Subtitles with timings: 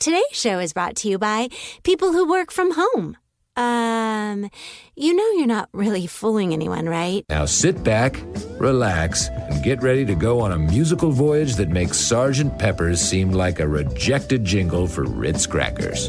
[0.00, 1.50] Today's show is brought to you by
[1.82, 3.18] people who work from home.
[3.54, 4.48] Um,
[4.96, 7.22] you know you're not really fooling anyone, right?
[7.28, 8.18] Now sit back,
[8.58, 13.32] relax, and get ready to go on a musical voyage that makes Sergeant Pepper's seem
[13.32, 16.08] like a rejected jingle for Ritz crackers.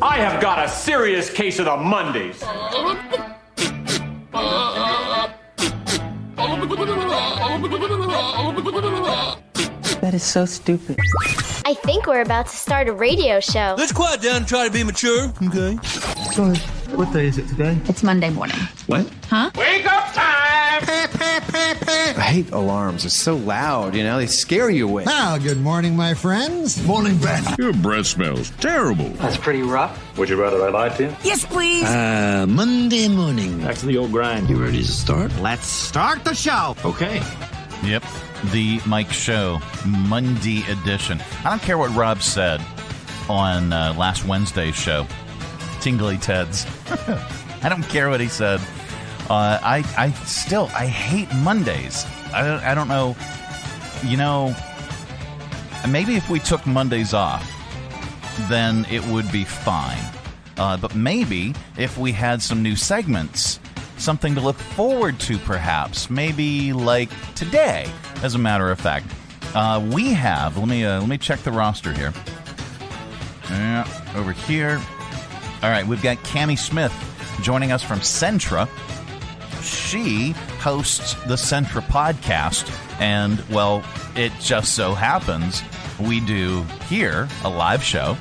[0.00, 2.40] I have got a serious case of the Mondays.
[10.02, 10.98] That is so stupid.
[11.64, 13.76] I think we're about to start a radio show.
[13.78, 15.78] Let's quiet down and try to be mature, okay?
[16.34, 16.58] George,
[16.96, 17.78] what day is it today?
[17.84, 18.56] It's Monday morning.
[18.88, 19.08] What?
[19.28, 19.52] Huh?
[19.54, 20.82] Wake up time!
[22.18, 23.04] I hate alarms.
[23.04, 25.04] They're so loud, you know, they scare you away.
[25.06, 26.84] Well, good morning, my friends.
[26.84, 27.56] Morning, Beth.
[27.56, 29.08] Your breath smells terrible.
[29.10, 30.18] That's pretty rough.
[30.18, 31.16] Would you rather I lied to you?
[31.22, 31.84] Yes, please.
[31.84, 33.60] Uh, Monday morning.
[33.60, 34.50] Back to the old grind.
[34.50, 35.30] You ready to start?
[35.38, 36.74] Let's start the show.
[36.84, 37.22] Okay.
[37.84, 38.02] Yep.
[38.46, 41.22] The Mike Show, Monday edition.
[41.44, 42.60] I don't care what Rob said
[43.28, 45.06] on uh, last Wednesday's show,
[45.80, 46.66] Tingly Teds.
[47.64, 48.60] I don't care what he said.
[49.30, 52.04] Uh, I, I still, I hate Mondays.
[52.32, 53.16] I don't, I don't know.
[54.04, 54.56] You know,
[55.88, 57.48] maybe if we took Mondays off,
[58.48, 60.02] then it would be fine.
[60.56, 63.60] Uh, but maybe if we had some new segments,
[64.02, 66.10] something to look forward to, perhaps.
[66.10, 67.90] Maybe like today,
[68.22, 69.06] as a matter of fact.
[69.54, 70.56] Uh, we have.
[70.56, 72.12] Let me uh, let me check the roster here.
[73.50, 73.86] Yeah,
[74.16, 74.80] over here.
[75.62, 76.92] All right, we've got Cami Smith
[77.42, 78.68] joining us from Centra.
[79.62, 83.84] She hosts the Centra podcast, and well,
[84.16, 85.62] it just so happens
[86.00, 88.16] we do here a live show,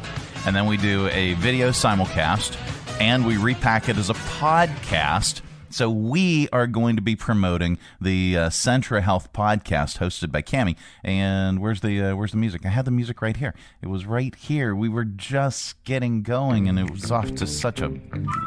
[0.45, 2.57] and then we do a video simulcast,
[2.99, 5.41] and we repack it as a podcast.
[5.71, 10.75] So we are going to be promoting the uh, Centra Health podcast hosted by Cami.
[11.01, 12.65] And where's the uh, where's the music?
[12.65, 13.53] I had the music right here.
[13.81, 14.75] It was right here.
[14.75, 17.89] We were just getting going, and it was off to such a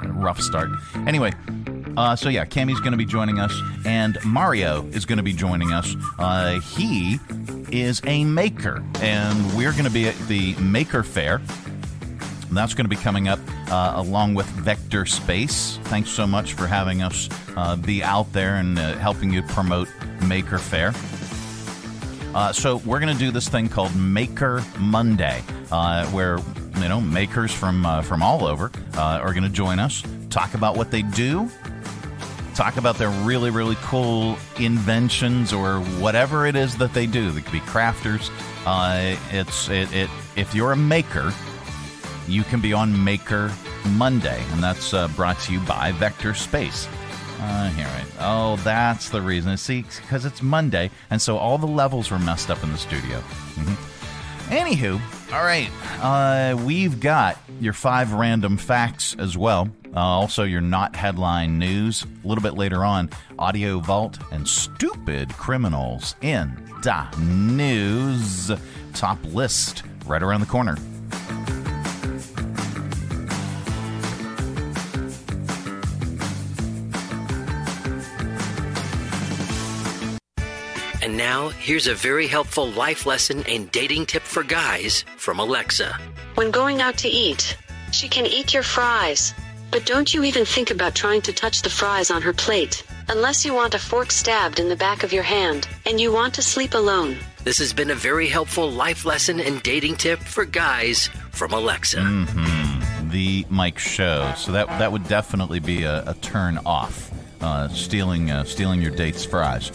[0.04, 0.68] rough start.
[1.06, 1.32] Anyway,
[1.96, 5.32] uh, so yeah, Cami's going to be joining us, and Mario is going to be
[5.32, 5.96] joining us.
[6.18, 7.18] Uh, he
[7.72, 11.40] is a maker, and we're going to be at the Maker Fair.
[12.50, 15.78] That's going to be coming up uh, along with Vector Space.
[15.84, 19.88] Thanks so much for having us uh, be out there and uh, helping you promote
[20.26, 20.92] Maker Fair.
[22.34, 26.38] Uh, so we're going to do this thing called Maker Monday, uh, where
[26.80, 30.76] you know makers from uh, from all over are going to join us, talk about
[30.76, 31.48] what they do,
[32.56, 37.30] talk about their really really cool inventions or whatever it is that they do.
[37.30, 38.30] They could be crafters.
[39.32, 41.32] it's it, it if you're a maker
[42.28, 43.52] you can be on Maker
[43.90, 46.88] Monday, and that's uh, brought to you by Vector Space.
[47.40, 48.06] Uh, here, right.
[48.20, 49.56] Oh, that's the reason.
[49.56, 53.18] See, because it's Monday, and so all the levels were messed up in the studio.
[53.18, 54.52] Mm-hmm.
[54.54, 55.00] Anywho,
[55.32, 55.70] all right,
[56.02, 59.68] uh, we've got your five random facts as well.
[59.94, 62.04] Uh, also, your not headline news.
[62.24, 68.50] A little bit later on, Audio Vault and Stupid Criminals in the News.
[68.92, 70.76] Top list right around the corner.
[81.34, 85.98] Now, here's a very helpful life lesson and dating tip for guys from Alexa.
[86.36, 87.56] When going out to eat,
[87.90, 89.34] she can eat your fries.
[89.72, 93.44] But don't you even think about trying to touch the fries on her plate, unless
[93.44, 96.42] you want a fork stabbed in the back of your hand and you want to
[96.42, 97.16] sleep alone.
[97.42, 101.98] This has been a very helpful life lesson and dating tip for guys from Alexa.
[101.98, 103.10] Mm-hmm.
[103.10, 104.32] The Mike Show.
[104.36, 108.92] So that that would definitely be a, a turn off, uh, stealing uh, stealing your
[108.92, 109.72] date's fries.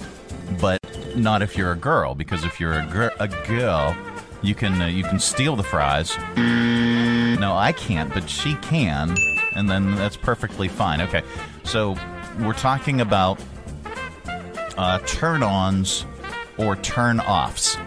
[0.62, 0.80] But
[1.20, 3.96] not if you're a girl, because if you're a, gir- a girl,
[4.42, 6.18] you can uh, you can steal the fries.
[6.38, 9.16] No, I can't, but she can,
[9.54, 11.02] and then that's perfectly fine.
[11.02, 11.24] Okay,
[11.64, 11.96] so
[12.40, 13.40] we're talking about
[14.78, 16.06] uh, turn-ons
[16.58, 17.78] or turn-offs,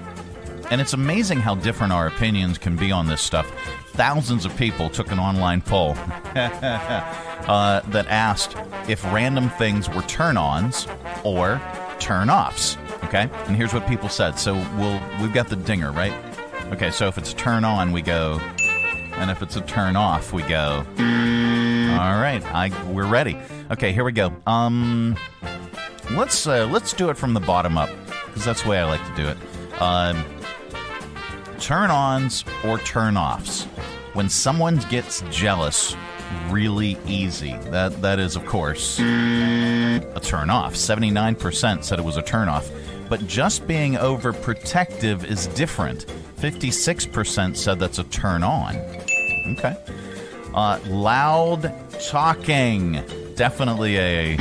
[0.71, 3.51] and it's amazing how different our opinions can be on this stuff.
[3.93, 5.95] Thousands of people took an online poll
[6.35, 8.57] uh, that asked
[8.89, 10.87] if random things were turn-ons
[11.25, 11.61] or
[12.03, 12.77] turn-offs.
[13.05, 14.39] Okay, and here's what people said.
[14.39, 16.13] So we'll we've got the dinger, right?
[16.73, 18.39] Okay, so if it's turn on, we go,
[19.15, 20.85] and if it's a turn off, we go.
[20.99, 23.39] All right, I we're ready.
[23.71, 24.35] Okay, here we go.
[24.47, 25.17] Um,
[26.11, 27.91] let's uh, let's do it from the bottom up
[28.27, 29.37] because that's the way I like to do it.
[29.81, 30.25] Um,
[31.61, 33.65] turn ons or turn offs.
[34.15, 35.97] When someone gets jealous
[36.51, 40.77] really easy, that that is of course a turn off.
[40.77, 42.71] Seventy nine percent said it was a turn off.
[43.09, 46.07] but just being overprotective is different.
[46.39, 48.77] 56% said that's a turn on.
[49.53, 49.77] Okay.
[50.55, 51.73] Uh, loud
[52.09, 53.03] talking,
[53.37, 54.37] definitely a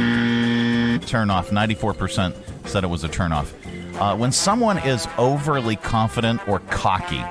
[1.05, 1.49] turn off.
[1.51, 2.33] 94%
[2.67, 3.53] said it was a turn off.
[3.99, 7.23] Uh, when someone is overly confident or cocky,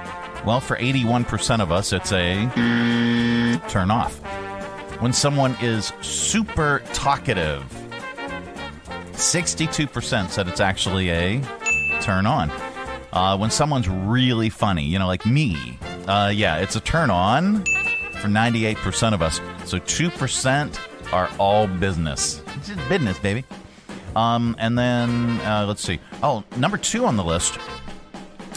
[0.47, 2.47] well, for 81% of us, it's a
[3.69, 4.21] turn off.
[5.01, 7.63] When someone is super talkative,
[9.13, 11.41] 62% said it's actually a
[12.03, 12.51] turn on.
[13.11, 17.65] Uh, when someone's really funny, you know, like me, uh, yeah, it's a turn on
[18.21, 19.41] for 98% of us.
[19.65, 22.43] So 2% are all business.
[22.59, 23.45] It's just business, baby.
[24.15, 25.99] Um, and then, uh, let's see.
[26.23, 27.59] Oh, number two on the list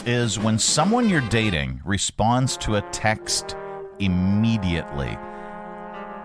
[0.04, 3.56] is when someone you're dating responds to a text
[3.98, 5.16] immediately.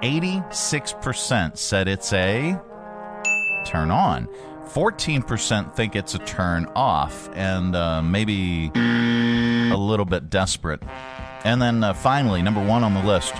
[0.01, 2.59] 86% said it's a
[3.65, 4.27] turn on.
[4.69, 10.81] 14% think it's a turn off, and uh, maybe a little bit desperate.
[11.43, 13.33] And then uh, finally, number one on the list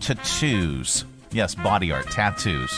[0.00, 1.04] tattoos.
[1.32, 2.70] Yes, body art, tattoos.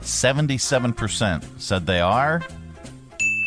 [0.00, 2.42] 77% said they are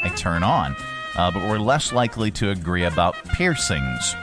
[0.04, 0.76] a turn on,
[1.16, 4.16] uh, but we're less likely to agree about piercings.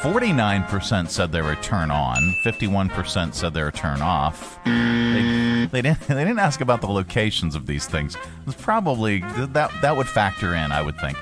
[0.00, 2.34] 49% said they were turn on.
[2.42, 4.58] 51% said they were turn off.
[4.64, 8.16] They, they, didn't, they didn't ask about the locations of these things.
[8.46, 11.18] It's probably that, that would factor in, I would think.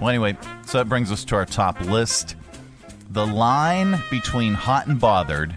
[0.00, 0.36] Well, anyway,
[0.66, 2.34] so that brings us to our top list.
[3.10, 5.54] The line between hot and bothered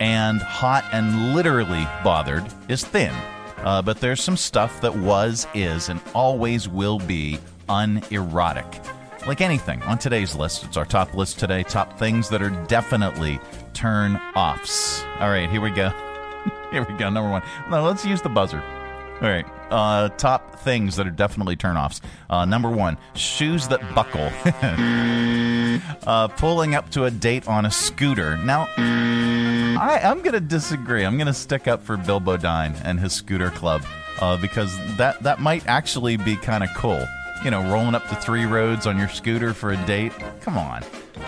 [0.00, 3.14] and hot and literally bothered is thin.
[3.58, 7.38] Uh, but there's some stuff that was, is, and always will be
[7.68, 8.80] unerotic.
[9.26, 11.62] Like anything on today's list, it's our top list today.
[11.62, 13.38] Top things that are definitely
[13.72, 15.04] turn offs.
[15.20, 15.90] All right, here we go.
[16.72, 17.08] here we go.
[17.08, 17.42] Number one.
[17.70, 18.60] No, let's use the buzzer.
[18.60, 19.46] All right.
[19.70, 22.00] Uh, top things that are definitely turnoffs.
[22.28, 24.28] Uh, number one, shoes that buckle.
[26.06, 28.36] uh, pulling up to a date on a scooter.
[28.38, 31.04] Now, I, I'm going to disagree.
[31.04, 33.84] I'm going to stick up for Bill Bodine and his scooter club
[34.20, 37.06] uh, because that, that might actually be kind of cool.
[37.44, 40.12] You know, rolling up to three roads on your scooter for a date.
[40.42, 40.84] Come on.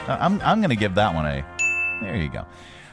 [0.07, 1.45] I'm, I'm going to give that one a.
[2.01, 2.47] There you go.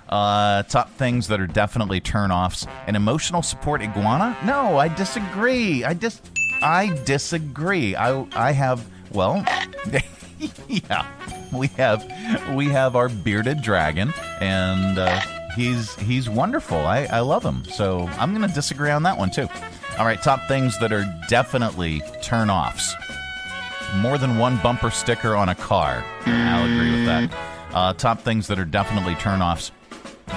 [0.10, 2.68] Uh, top things that are definitely turnoffs.
[2.88, 4.36] An emotional support iguana?
[4.44, 5.84] No, I disagree.
[5.84, 6.30] I just,
[6.62, 7.96] I disagree.
[7.96, 8.86] I, I have.
[9.12, 9.46] Well,
[10.68, 11.06] yeah,
[11.54, 15.20] we have, we have our bearded dragon, and uh,
[15.56, 16.78] he's he's wonderful.
[16.78, 17.64] I, I love him.
[17.66, 19.48] So I'm to disagree on that one too.
[20.00, 22.94] All right, top things that are definitely turnoffs.
[23.98, 26.04] More than one bumper sticker on a car.
[26.26, 27.34] I'll agree with that.
[27.74, 29.72] Uh, top things that are definitely turnoffs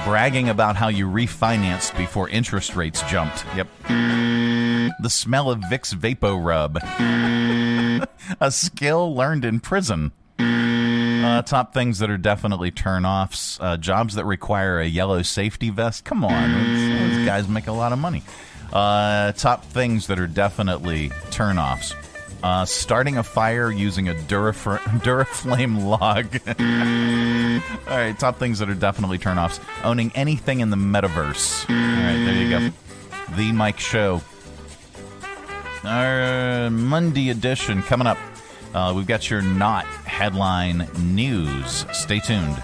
[0.04, 3.44] bragging about how you refinanced before interest rates jumped.
[3.56, 3.68] Yep.
[3.88, 6.78] The smell of Vicks Vapo Rub.
[8.40, 10.12] a skill learned in prison.
[10.38, 13.58] Uh, top things that are definitely turn-offs.
[13.60, 16.04] Uh, jobs that require a yellow safety vest.
[16.04, 18.22] Come on, those guys make a lot of money.
[18.74, 21.94] Uh, top things that are definitely turn-offs.
[22.42, 26.26] Uh, starting a fire using a Duraf- Duraflame log.
[27.88, 29.60] All right, top things that are definitely turnoffs.
[29.82, 31.70] Owning anything in the metaverse.
[31.70, 33.36] All right, there you go.
[33.36, 34.20] The Mike Show.
[35.84, 38.18] Our Monday edition coming up.
[38.74, 41.86] Uh, we've got your not headline news.
[41.92, 42.56] Stay tuned.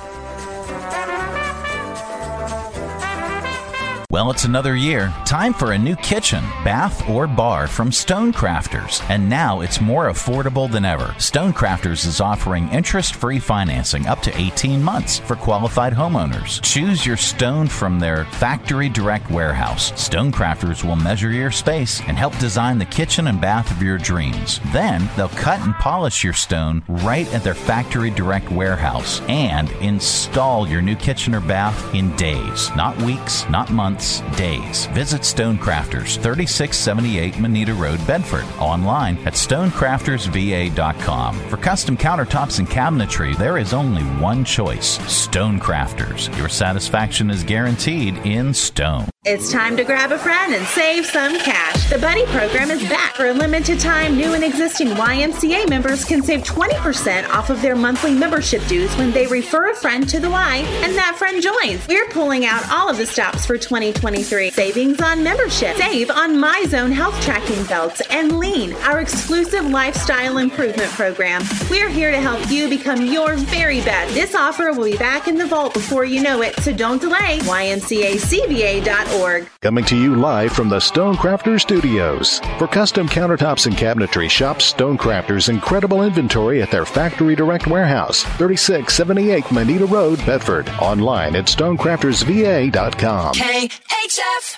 [4.10, 5.14] Well, it's another year.
[5.24, 9.08] Time for a new kitchen, bath, or bar from Stonecrafters.
[9.08, 11.14] And now it's more affordable than ever.
[11.16, 16.60] Stonecrafters is offering interest free financing up to 18 months for qualified homeowners.
[16.60, 19.92] Choose your stone from their factory direct warehouse.
[19.92, 24.58] Stonecrafters will measure your space and help design the kitchen and bath of your dreams.
[24.72, 30.66] Then they'll cut and polish your stone right at their factory direct warehouse and install
[30.66, 33.99] your new kitchen or bath in days, not weeks, not months
[34.36, 34.86] days.
[34.86, 38.44] Visit Stonecrafters, 3678 Moneta Road, Bedford.
[38.58, 41.38] Online at stonecraftersva.com.
[41.48, 46.36] For custom countertops and cabinetry, there is only one choice Stonecrafters.
[46.36, 49.08] Your satisfaction is guaranteed in stone.
[49.26, 51.90] It's time to grab a friend and save some cash.
[51.90, 54.16] The Buddy program is back for a limited time.
[54.16, 59.10] New and existing YMCA members can save 20% off of their monthly membership dues when
[59.10, 61.86] they refer a friend to the Y and that friend joins.
[61.86, 64.52] We're pulling out all of the stops for 2023.
[64.52, 65.76] Savings on membership.
[65.76, 71.42] Save on MyZone health tracking belts and Lean, our exclusive lifestyle improvement program.
[71.68, 74.14] We're here to help you become your very best.
[74.14, 77.40] This offer will be back in the vault before you know it, so don't delay.
[77.40, 79.48] YMCACVA.com stonecrafters.org.
[79.60, 82.40] Coming to you live from the Stonecrafters Studios.
[82.58, 89.50] For custom countertops and cabinetry, shop Stonecrafters' incredible inventory at their Factory Direct Warehouse, 3678
[89.52, 90.68] Moneta Road, Bedford.
[90.80, 93.34] Online at stonecraftersva.com.
[93.34, 94.56] KHF.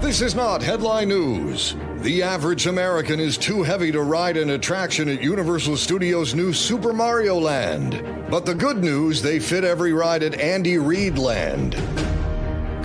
[0.00, 1.76] This is not headline news.
[1.98, 6.92] The average American is too heavy to ride an attraction at Universal Studios' new Super
[6.92, 8.04] Mario Land.
[8.30, 11.74] But the good news, they fit every ride at Andy Reid Land.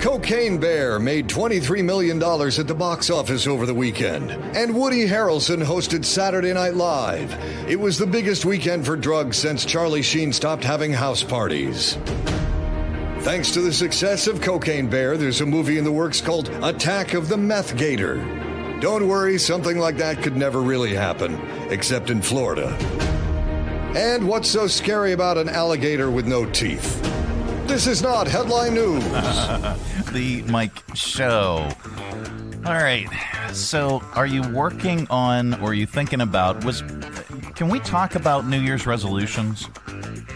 [0.00, 4.30] Cocaine Bear made $23 million at the box office over the weekend.
[4.56, 7.34] And Woody Harrelson hosted Saturday Night Live.
[7.68, 11.98] It was the biggest weekend for drugs since Charlie Sheen stopped having house parties.
[13.18, 17.12] Thanks to the success of Cocaine Bear, there's a movie in the works called Attack
[17.12, 18.16] of the Meth Gator.
[18.80, 21.38] Don't worry, something like that could never really happen,
[21.68, 22.74] except in Florida.
[23.94, 27.19] And what's so scary about an alligator with no teeth?
[27.70, 29.04] This is not headline news.
[30.12, 31.68] the Mike Show.
[32.66, 33.06] All right.
[33.52, 36.64] So, are you working on, or are you thinking about?
[36.64, 36.82] Was
[37.54, 39.68] can we talk about New Year's resolutions?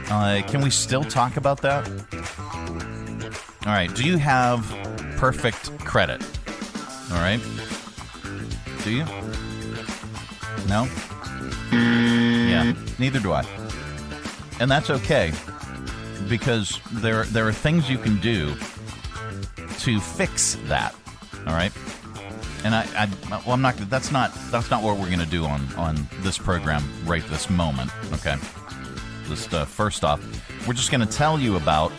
[0.09, 1.89] Uh, can we still talk about that?
[3.67, 3.93] All right.
[3.93, 4.65] Do you have
[5.17, 6.23] perfect credit?
[7.11, 7.41] All right.
[8.85, 9.05] Do you?
[10.69, 10.89] No?
[11.73, 12.75] Yeah.
[13.01, 13.45] Neither do I.
[14.61, 15.33] And that's okay
[16.29, 18.55] because there there are things you can do
[19.81, 20.95] to fix that.
[21.47, 21.73] All right.
[22.65, 23.77] And I, I well, I'm not.
[23.91, 24.33] That's not.
[24.51, 27.91] That's not what we're going to do on on this program right this moment.
[28.15, 28.37] Okay.
[29.29, 30.21] Just uh, first off,
[30.67, 31.93] we're just going to tell you about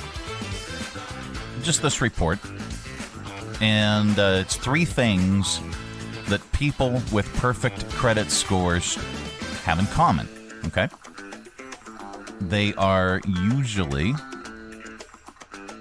[1.62, 2.40] just this report,
[3.62, 5.60] and uh, it's three things
[6.28, 8.96] that people with perfect credit scores
[9.64, 10.28] have in common.
[10.66, 10.90] Okay.
[12.42, 14.14] They are usually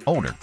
[0.06, 0.34] older.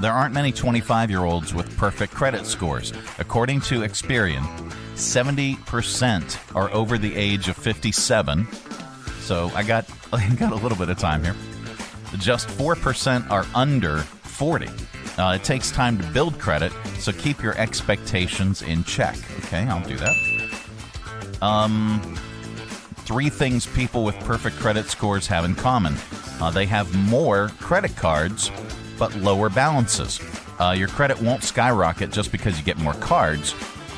[0.00, 2.92] There aren't many 25 year olds with perfect credit scores.
[3.18, 4.44] According to Experian,
[4.94, 8.46] 70% are over the age of 57.
[9.20, 11.34] So I got, I got a little bit of time here.
[12.18, 14.68] Just 4% are under 40.
[15.18, 19.16] Uh, it takes time to build credit, so keep your expectations in check.
[19.40, 20.14] Okay, I'll do that.
[21.42, 22.16] Um,
[23.08, 25.94] three things people with perfect credit scores have in common
[26.40, 28.50] uh, they have more credit cards,
[28.98, 30.20] but lower balances.
[30.60, 33.54] Uh, your credit won't skyrocket just because you get more cards,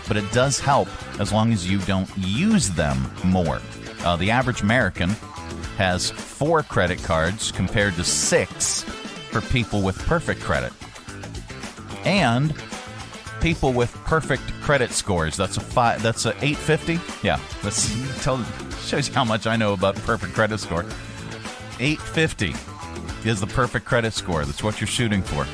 [0.09, 0.88] but it does help
[1.21, 3.61] as long as you don't use them more.
[4.05, 5.11] Uh, the average American
[5.76, 10.73] has four credit cards compared to six for people with perfect credit.
[12.05, 12.55] And
[13.40, 15.37] people with perfect credit scores.
[15.37, 16.02] That's a five.
[16.02, 16.99] That's a 850.
[17.26, 18.44] Yeah, that's tell
[18.82, 20.85] shows you how much I know about perfect credit score.
[21.78, 22.54] 850
[23.28, 24.44] is the perfect credit score.
[24.44, 25.47] That's what you're shooting for.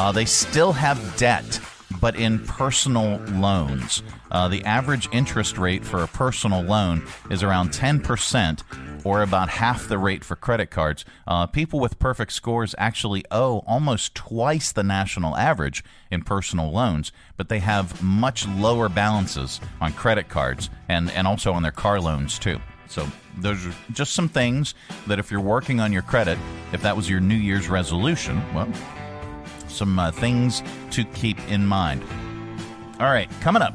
[0.00, 1.60] Uh, they still have debt,
[2.00, 4.02] but in personal loans.
[4.30, 8.62] Uh, the average interest rate for a personal loan is around 10%,
[9.04, 11.04] or about half the rate for credit cards.
[11.26, 17.12] Uh, people with perfect scores actually owe almost twice the national average in personal loans,
[17.36, 22.00] but they have much lower balances on credit cards and, and also on their car
[22.00, 22.58] loans, too.
[22.88, 23.06] So,
[23.38, 24.74] those are just some things
[25.06, 26.38] that if you're working on your credit,
[26.72, 28.68] if that was your New Year's resolution, well,
[29.68, 32.02] some uh, things to keep in mind.
[33.00, 33.74] All right, coming up.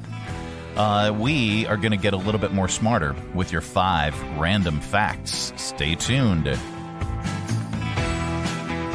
[0.75, 4.79] Uh, we are going to get a little bit more smarter with your five random
[4.79, 5.51] facts.
[5.57, 6.47] Stay tuned.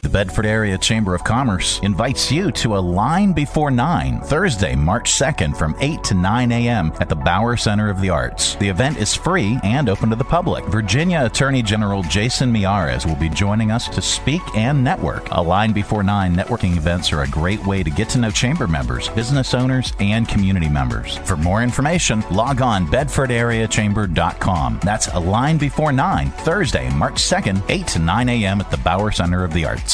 [0.04, 5.10] The Bedford Area Chamber of Commerce invites you to a line before 9 Thursday, March
[5.10, 6.92] 2nd from 8 to 9 a.m.
[7.00, 8.54] at the Bower Center of the Arts.
[8.56, 10.66] The event is free and open to the public.
[10.66, 15.26] Virginia Attorney General Jason Miyares will be joining us to speak and network.
[15.30, 18.66] A line before 9 networking events are a great way to get to know chamber
[18.66, 21.16] members, business owners, and community members.
[21.24, 24.80] For more information, log on bedfordareachamber.com.
[24.82, 28.60] That's a line before 9 Thursday, March 2nd, 8 to 9 a.m.
[28.60, 29.93] at the Bower Center of the Arts.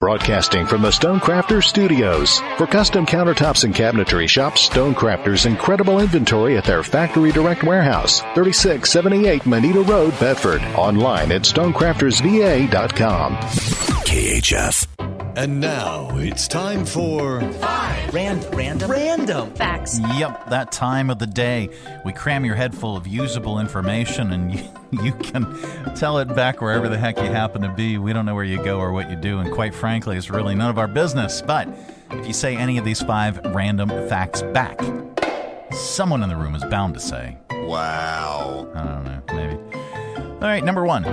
[0.00, 2.38] Broadcasting from the Stonecrafters Studios.
[2.58, 9.46] For custom countertops and cabinetry, shop Stonecrafters' incredible inventory at their Factory Direct Warehouse, 3678
[9.46, 10.62] Moneta Road, Bedford.
[10.76, 13.36] Online at stonecraftersva.com.
[13.36, 14.91] KHF.
[15.34, 17.38] And now it's time for
[18.12, 18.50] Random.
[18.52, 18.90] Random.
[18.90, 19.50] Random.
[19.54, 19.98] Facts.
[19.98, 21.70] Yep, that time of the day.
[22.04, 24.68] We cram your head full of usable information and you,
[25.02, 25.46] you can
[25.94, 27.96] tell it back wherever the heck you happen to be.
[27.96, 30.54] We don't know where you go or what you do, and quite frankly, it's really
[30.54, 31.40] none of our business.
[31.40, 31.66] But
[32.10, 34.78] if you say any of these five random facts back,
[35.72, 38.68] someone in the room is bound to say, Wow.
[38.74, 39.81] I don't know, maybe.
[40.42, 41.04] All right, number one.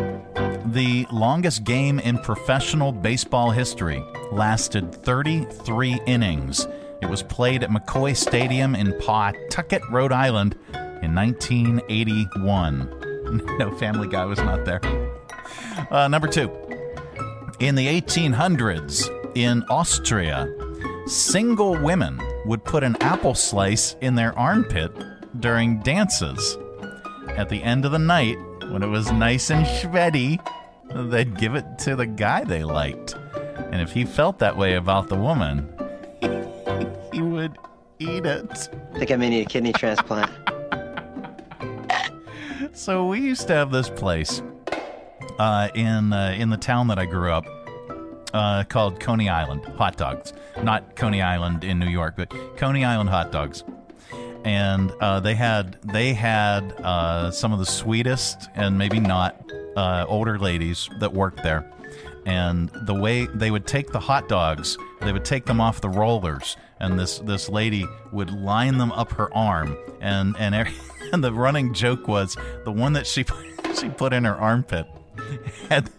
[0.72, 6.68] The longest game in professional baseball history lasted 33 innings.
[7.04, 10.56] It was played at McCoy Stadium in Pawtucket, Rhode Island
[11.04, 12.96] in 1981.
[13.60, 14.82] No, Family Guy was not there.
[15.92, 16.50] Uh, number two.
[17.60, 20.52] In the 1800s, in Austria,
[21.06, 24.92] single women would put an apple slice in their armpit
[25.40, 26.58] during dances.
[27.28, 30.40] At the end of the night, when it was nice and sweaty,
[30.94, 33.16] they'd give it to the guy they liked.
[33.72, 35.68] And if he felt that way about the woman,
[37.12, 37.58] he would
[38.00, 38.70] eat it.
[38.94, 40.32] I think I may need a kidney transplant.
[42.74, 44.42] So we used to have this place
[45.38, 47.46] uh, in uh, in the town that I grew up
[48.34, 50.34] uh, called Coney Island Hot Dogs.
[50.64, 53.64] Not Coney Island in New York, but Coney Island Hot Dogs.
[54.44, 60.06] And uh, they had they had uh, some of the sweetest and maybe not uh,
[60.08, 61.70] older ladies that worked there.
[62.26, 65.90] And the way they would take the hot dogs, they would take them off the
[65.90, 70.74] rollers, and this this lady would line them up her arm, and and, every,
[71.14, 73.46] and the running joke was the one that she put,
[73.80, 74.86] she put in her armpit
[75.70, 75.90] had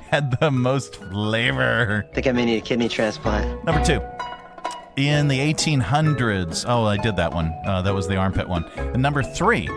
[0.00, 2.06] had the most flavor.
[2.10, 3.64] I think I may need a kidney transplant.
[3.64, 4.00] Number two.
[4.96, 7.52] In the 1800s, oh, I did that one.
[7.66, 8.64] Uh, that was the armpit one.
[8.76, 9.68] And number three,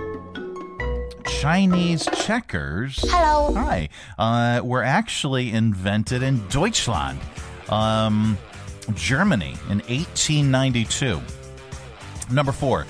[1.42, 3.00] Chinese checkers.
[3.10, 3.52] Hello.
[3.56, 3.90] Hi.
[4.20, 7.20] Uh, were actually invented in Deutschland,
[7.70, 8.38] um,
[8.94, 11.20] Germany, in 1892.
[12.32, 12.86] Number four,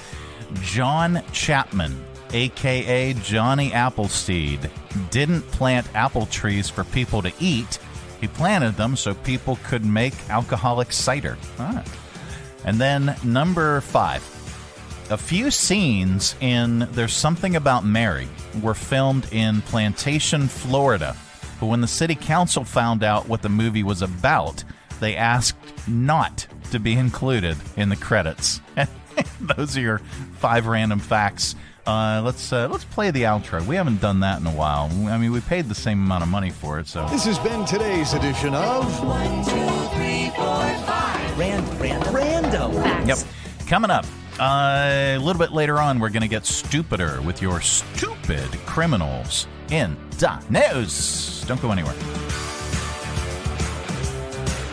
[0.62, 2.04] John Chapman,
[2.34, 4.70] aka Johnny Appleseed,
[5.12, 7.80] didn't plant apple trees for people to eat.
[8.20, 11.38] He planted them so people could make alcoholic cider.
[11.58, 11.84] Ah.
[12.68, 14.22] And then number five.
[15.10, 18.28] A few scenes in There's Something About Mary
[18.62, 21.16] were filmed in Plantation, Florida.
[21.62, 24.66] But when the city council found out what the movie was about,
[25.00, 25.56] they asked
[25.88, 28.60] not to be included in the credits.
[29.40, 30.00] Those are your
[30.40, 31.56] five random facts.
[31.86, 33.66] Uh, let's uh, let's play the outro.
[33.66, 34.92] We haven't done that in a while.
[35.08, 37.66] I mean, we paid the same amount of money for it, so This has been
[37.66, 39.78] today's edition of Random.
[41.38, 42.27] Random.
[42.72, 43.08] Random.
[43.08, 43.26] Facts.
[43.26, 43.68] Yep.
[43.68, 44.06] Coming up
[44.40, 49.48] uh, a little bit later on, we're going to get stupider with your stupid criminals
[49.72, 51.44] in the news.
[51.48, 51.96] Don't go anywhere.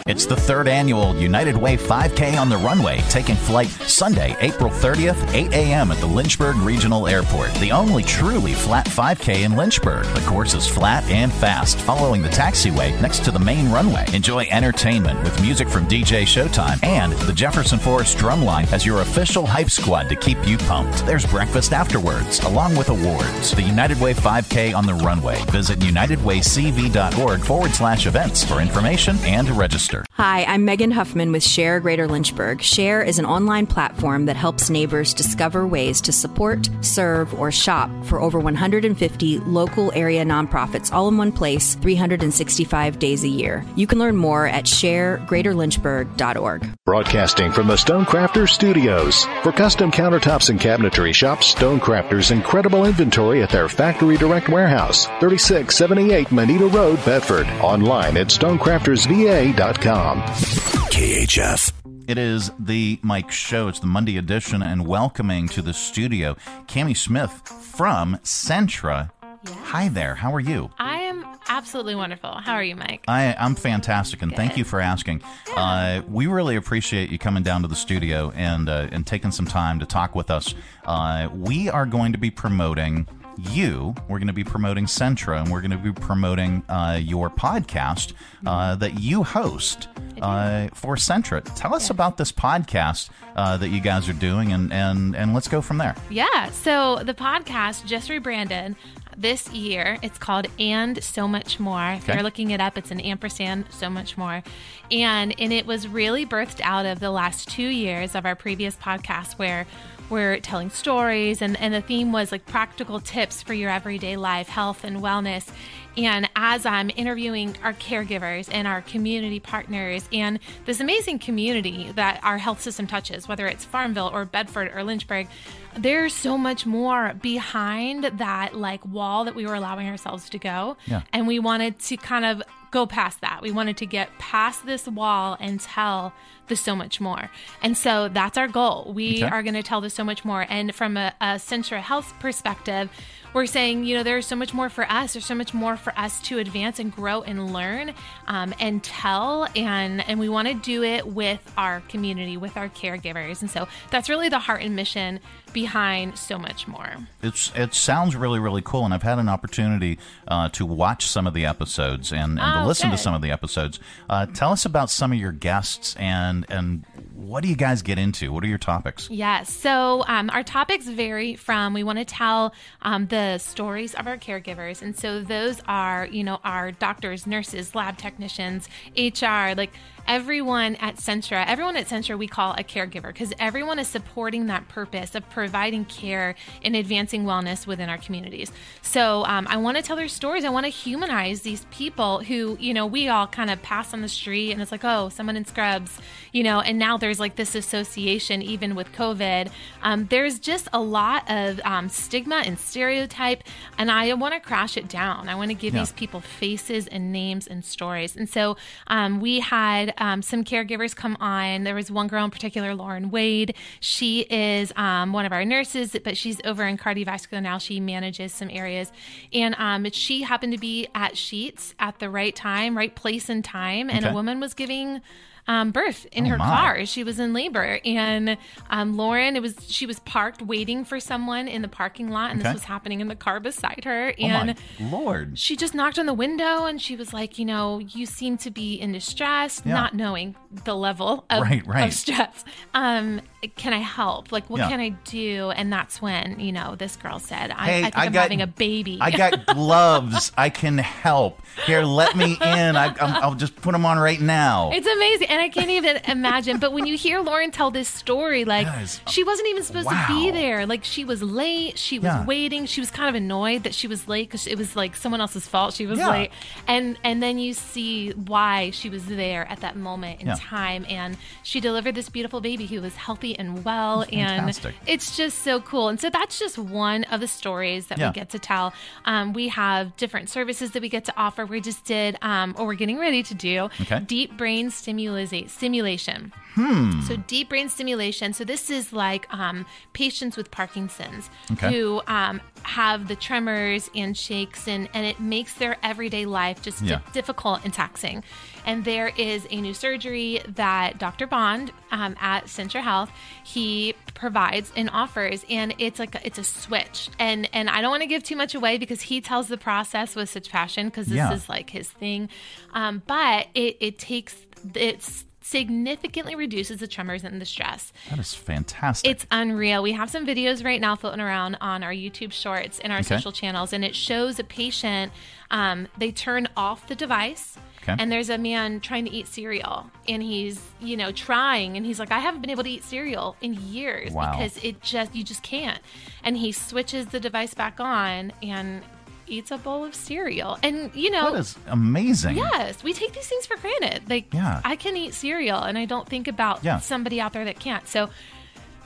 [0.06, 5.32] It's the third annual United Way 5K on the runway, taking flight Sunday, April 30th,
[5.32, 5.90] 8 a.m.
[5.90, 7.54] at the Lynchburg Regional Airport.
[7.54, 10.04] The only truly flat 5K in Lynchburg.
[10.14, 14.04] The course is flat and fast, following the taxiway next to the main runway.
[14.12, 19.46] Enjoy entertainment with music from DJ Showtime and the Jefferson Forest Drumline as your official
[19.46, 21.06] hype squad to keep you pumped.
[21.06, 23.52] There's breakfast afterwards, along with awards.
[23.52, 25.42] The United Way 5K on the runway.
[25.46, 29.93] Visit unitedwaycv.org forward slash events for information and to register.
[30.12, 32.62] Hi, I'm Megan Huffman with Share Greater Lynchburg.
[32.62, 37.90] Share is an online platform that helps neighbors discover ways to support, serve, or shop
[38.04, 43.64] for over 150 local area nonprofits all in one place 365 days a year.
[43.76, 46.68] You can learn more at sharegreaterlynchburg.org.
[46.86, 49.24] Broadcasting from the Stonecrafters Studios.
[49.42, 56.32] For custom countertops and cabinetry, shop Stonecrafters' incredible inventory at their Factory Direct Warehouse, 3678
[56.32, 57.46] Moneta Road, Bedford.
[57.60, 59.83] Online at stonecraftersva.com.
[59.84, 61.70] KHF.
[62.08, 63.68] It is the Mike Show.
[63.68, 69.10] It's the Monday edition, and welcoming to the studio, Cami Smith from Centra.
[69.46, 70.14] Hi there.
[70.14, 70.70] How are you?
[70.78, 72.32] I am absolutely wonderful.
[72.32, 73.04] How are you, Mike?
[73.06, 75.20] I, I'm fantastic, and thank you for asking.
[75.54, 79.46] Uh, we really appreciate you coming down to the studio and uh, and taking some
[79.46, 80.54] time to talk with us.
[80.86, 83.06] Uh, we are going to be promoting
[83.38, 83.94] you.
[84.08, 88.12] We're going to be promoting Centra, and we're going to be promoting uh, your podcast
[88.46, 89.88] uh, that you host
[90.20, 91.42] uh, for Centra.
[91.56, 95.48] Tell us about this podcast uh, that you guys are doing, and, and, and let's
[95.48, 95.94] go from there.
[96.10, 96.50] Yeah.
[96.50, 98.76] So the podcast just rebranded
[99.16, 99.98] this year.
[100.02, 101.92] It's called And So Much More.
[101.92, 102.14] If Okay.
[102.14, 104.42] you're looking it up, it's an ampersand, so much more.
[104.90, 108.76] And and it was really birthed out of the last two years of our previous
[108.76, 109.66] podcast where
[110.10, 114.48] we're telling stories, and, and the theme was like practical tips for your everyday life,
[114.48, 115.48] health, and wellness.
[115.96, 122.20] And as I'm interviewing our caregivers and our community partners and this amazing community that
[122.22, 125.28] our health system touches, whether it's Farmville or Bedford or Lynchburg,
[125.76, 130.76] there's so much more behind that like wall that we were allowing ourselves to go.
[130.86, 131.02] Yeah.
[131.12, 133.40] And we wanted to kind of go past that.
[133.40, 136.12] We wanted to get past this wall and tell
[136.48, 137.30] the so much more.
[137.62, 138.92] And so that's our goal.
[138.94, 139.30] We Okay.
[139.30, 140.44] are going to tell the so much more.
[140.48, 142.90] And from a, a Centra Health perspective,
[143.32, 145.14] we're saying, you know, there's so much more for us.
[145.14, 147.92] There's so much more for us to advance and grow and learn
[148.28, 149.48] um, and tell.
[149.56, 153.40] And, and we want to do it with our community, with our caregivers.
[153.40, 155.18] And so that's really the heart and mission
[155.52, 156.88] behind so much more.
[157.22, 161.28] It's it sounds really really cool, and I've had an opportunity uh, to watch some
[161.28, 163.78] of the episodes and, and to Oh, listen to some of the episodes.
[164.10, 167.98] Uh, tell us about some of your guests and and what do you guys get
[167.98, 168.32] into?
[168.32, 169.08] What are your topics?
[169.10, 169.52] Yes.
[169.52, 174.16] So um, our topics vary from we want to tell um, the stories of our
[174.16, 174.82] caregivers.
[174.82, 179.72] And so those are, you know, our doctors, nurses, lab technicians, HR, like
[180.06, 184.68] everyone at Centra, everyone at Centra we call a caregiver because everyone is supporting that
[184.68, 188.52] purpose of providing care and advancing wellness within our communities.
[188.82, 190.44] So um, I want to tell their stories.
[190.44, 194.02] I want to humanize these people who, you know, we all kind of pass on
[194.02, 195.98] the street and it's like, oh, someone in scrubs,
[196.32, 199.50] you know, and now there's like this association even with COVID.
[199.82, 203.42] Um, there's just a lot of um, stigma and stereotype,
[203.78, 205.28] and I want to crash it down.
[205.28, 205.80] I want to give Yeah.
[205.80, 208.16] these people faces and names and stories.
[208.16, 208.56] And so
[208.88, 211.64] um, we had um, some caregivers come on.
[211.64, 213.54] There was one girl in particular, Lauren Wade.
[213.80, 217.58] She is um, one of our nurses, but she's over in cardiovascular now.
[217.58, 218.92] She manages some areas.
[219.32, 223.44] And um, she happened to be at Sheetz at the right time, right place and
[223.44, 223.90] time.
[223.90, 224.10] And Okay.
[224.10, 225.00] a woman was giving
[225.46, 226.44] um, birth in Oh, her my.
[226.46, 226.86] car.
[226.86, 228.38] She was in labor, and
[228.70, 232.40] um, Lauren, it was she was parked waiting for someone in the parking lot, and
[232.40, 232.48] Okay.
[232.48, 234.12] this was happening in the car beside her.
[234.18, 235.38] Oh And my lord!
[235.38, 238.50] she just knocked on the window, and she was like, "You know, you seem to
[238.50, 239.74] be in distress, Yeah.
[239.74, 241.88] not knowing the level of, Right, right.
[241.88, 242.44] of stress.
[242.72, 243.20] Um,
[243.56, 244.32] can I help?
[244.32, 244.68] Like, what Yeah.
[244.68, 247.96] can I do?" And that's when you know this girl said, "I, Hey, I think
[247.98, 250.32] I am having a baby." I got gloves.
[250.38, 251.40] I can help.
[251.66, 252.76] Here, let me in.
[252.76, 254.70] I, I'm, I'll just put them on right now.
[254.72, 256.58] It's amazing, and I can't even imagine.
[256.58, 260.04] But when you hear Lauren tell this story, like Guys, she wasn't even supposed to
[260.08, 260.64] be there.
[260.66, 261.76] Like she was late.
[261.78, 262.24] She was Yeah.
[262.24, 262.66] waiting.
[262.66, 265.46] She was kind of annoyed that she was late because it was like someone else's
[265.48, 265.74] fault.
[265.74, 266.10] She was Yeah.
[266.10, 266.30] late,
[266.68, 270.36] and and then you see why she was there at that moment in Yeah.
[270.38, 274.10] time, and she delivered this beautiful baby who was healthy and well, and
[274.52, 274.74] fantastic.
[274.86, 275.88] it's just so cool.
[275.88, 278.72] And so that's just one of the stories that we get to tell.
[279.04, 281.44] Um, we have different services that we get to offer.
[281.46, 284.00] We just did, um, or we're getting ready to do, Okay.
[284.00, 285.23] deep brain stimulation.
[285.24, 286.32] Is a stimulation.
[286.54, 287.00] Hmm.
[287.00, 288.32] So deep brain stimulation.
[288.34, 291.72] So this is like um, patients with Parkinson's Okay.
[291.72, 296.80] who um, have the tremors and shakes, and and it makes their everyday life just
[296.80, 297.00] di- Yeah.
[297.12, 298.22] difficult and taxing.
[298.66, 301.26] And there is a new surgery that Dr.
[301.26, 303.10] Bond um, at Centra Health
[303.42, 307.08] he provides and offers, and it's like a, it's a switch.
[307.18, 310.14] And and I don't want to give too much away because he tells the process
[310.14, 311.32] with such passion because this Yeah.
[311.32, 312.28] is like his thing.
[312.74, 314.34] Um, but it it takes
[314.74, 317.92] it's significantly reduces the tremors and the stress.
[318.10, 319.10] That is fantastic.
[319.10, 319.82] It's unreal.
[319.82, 323.08] We have some videos right now floating around on our YouTube shorts and our Okay.
[323.16, 325.12] social channels, and it shows a patient.
[325.50, 327.94] Um, they turn off the device, Okay.
[327.98, 332.00] and there's a man trying to eat cereal, and he's you know trying, and he's
[332.00, 334.30] like, I haven't been able to eat cereal in years Wow.
[334.32, 335.80] because it just you just can't.
[336.22, 338.82] And he switches the device back on and
[339.26, 342.36] eats a bowl of cereal, and you know that is amazing.
[342.36, 344.08] Yes, we take these things for granted.
[344.08, 344.60] Like, Yeah.
[344.64, 346.78] I can eat cereal, and I don't think about Yeah.
[346.78, 347.86] somebody out there that can't.
[347.88, 348.10] So,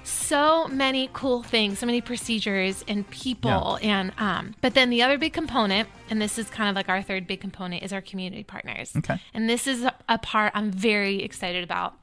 [0.05, 4.55] so many cool things, so many procedures and people, and um.
[4.61, 7.41] But then the other big component, and this is kind of like our third big
[7.41, 8.93] component, is our community partners.
[8.97, 9.21] Okay.
[9.35, 11.95] And this is a part I'm very excited about.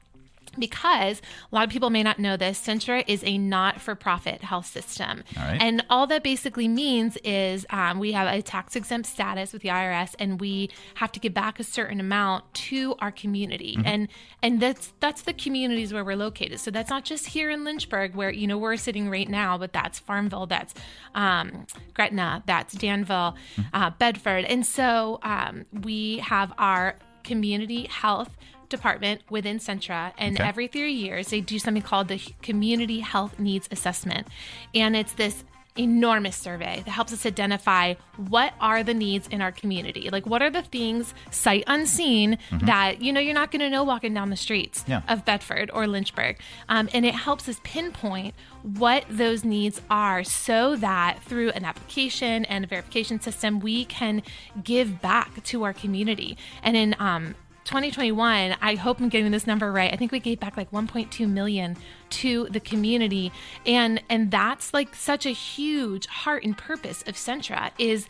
[0.58, 4.42] Because a lot of people may not know this, Centra is a not for profit
[4.42, 5.22] health system.
[5.36, 5.58] Right.
[5.60, 9.68] And all that basically means is um, we have a tax exempt status with the
[9.68, 13.76] IRS and we have to give back a certain amount to our community.
[13.76, 13.86] Mhm.
[13.86, 14.08] And
[14.42, 16.60] and that's that's the communities where we're located.
[16.60, 19.72] So that's not just here in Lynchburg where you know we're sitting right now, but
[19.72, 20.74] that's Farmville, that's
[21.14, 23.36] um, Gretna, that's Danville,
[23.72, 24.44] uh, Bedford.
[24.44, 28.36] And so um, we have our community health
[28.68, 30.48] department within Centra, and Okay.
[30.48, 34.26] every three years they do something called the Community Health Needs Assessment,
[34.74, 35.44] and it's this
[35.78, 40.08] enormous survey that helps us identify what are the needs in our community.
[40.10, 42.64] Like, what are the things sight unseen Mhm.
[42.64, 45.02] that you know you're not going to know walking down the streets Yeah.
[45.06, 46.38] of Bedford or Lynchburg,
[46.70, 52.46] um, and it helps us pinpoint what those needs are, so that through an application
[52.46, 54.22] and a verification system, we can
[54.64, 56.38] give back to our community.
[56.62, 57.34] And in um,
[57.66, 59.92] 2021, I hope I'm getting this number right.
[59.92, 61.76] I think we gave back like 1.2 million
[62.10, 63.32] to the community,
[63.66, 68.06] and and that's like such a huge heart and purpose of Centra is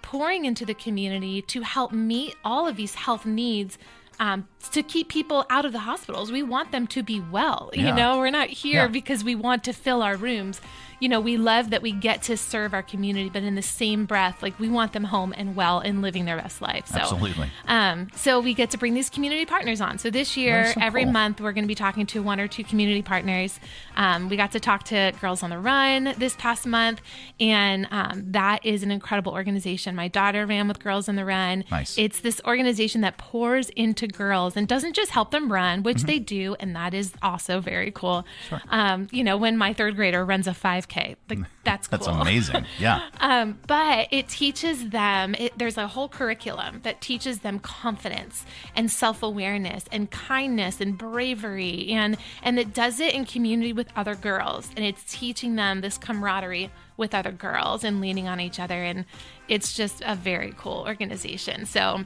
[0.00, 3.78] pouring into the community to help meet all of these health needs.
[4.18, 7.70] Um, to keep people out of the hospitals, we want them to be well.
[7.74, 8.88] You know, we're not here Yeah.
[8.88, 10.60] because we want to fill our rooms.
[11.00, 14.06] You know, we love that we get to serve our community, but in the same
[14.06, 16.86] breath, like we want them home and well and living their best life.
[16.86, 17.50] So, Absolutely.
[17.66, 19.98] um, so we get to bring these community partners on.
[19.98, 21.12] So this year, so every cool.
[21.12, 23.58] month, we're going to be talking to one or two community partners.
[23.96, 27.02] Um, we got to talk to Girls on the Run this past month,
[27.40, 29.94] and um, that is an incredible organization.
[29.96, 31.64] My daughter ran with Girls on the Run.
[31.70, 31.98] Nice.
[31.98, 36.06] It's this organization that pours into girls and doesn't just help them run, which Mm-hmm.
[36.06, 38.24] they do, and that is also very cool.
[38.68, 42.20] Um, you know, when my third grader runs a 5K, like that's That's cool.
[42.20, 42.66] amazing.
[42.78, 43.00] Yeah.
[43.20, 48.44] Um, but it teaches them, it, there's a whole curriculum that teaches them confidence
[48.76, 51.88] and self awareness and kindness and bravery.
[51.92, 54.68] And, and it does it in community with other girls.
[54.76, 58.82] And it's teaching them this camaraderie with other girls and leaning on each other.
[58.82, 59.04] And
[59.48, 61.64] it's just a very cool organization.
[61.66, 62.04] So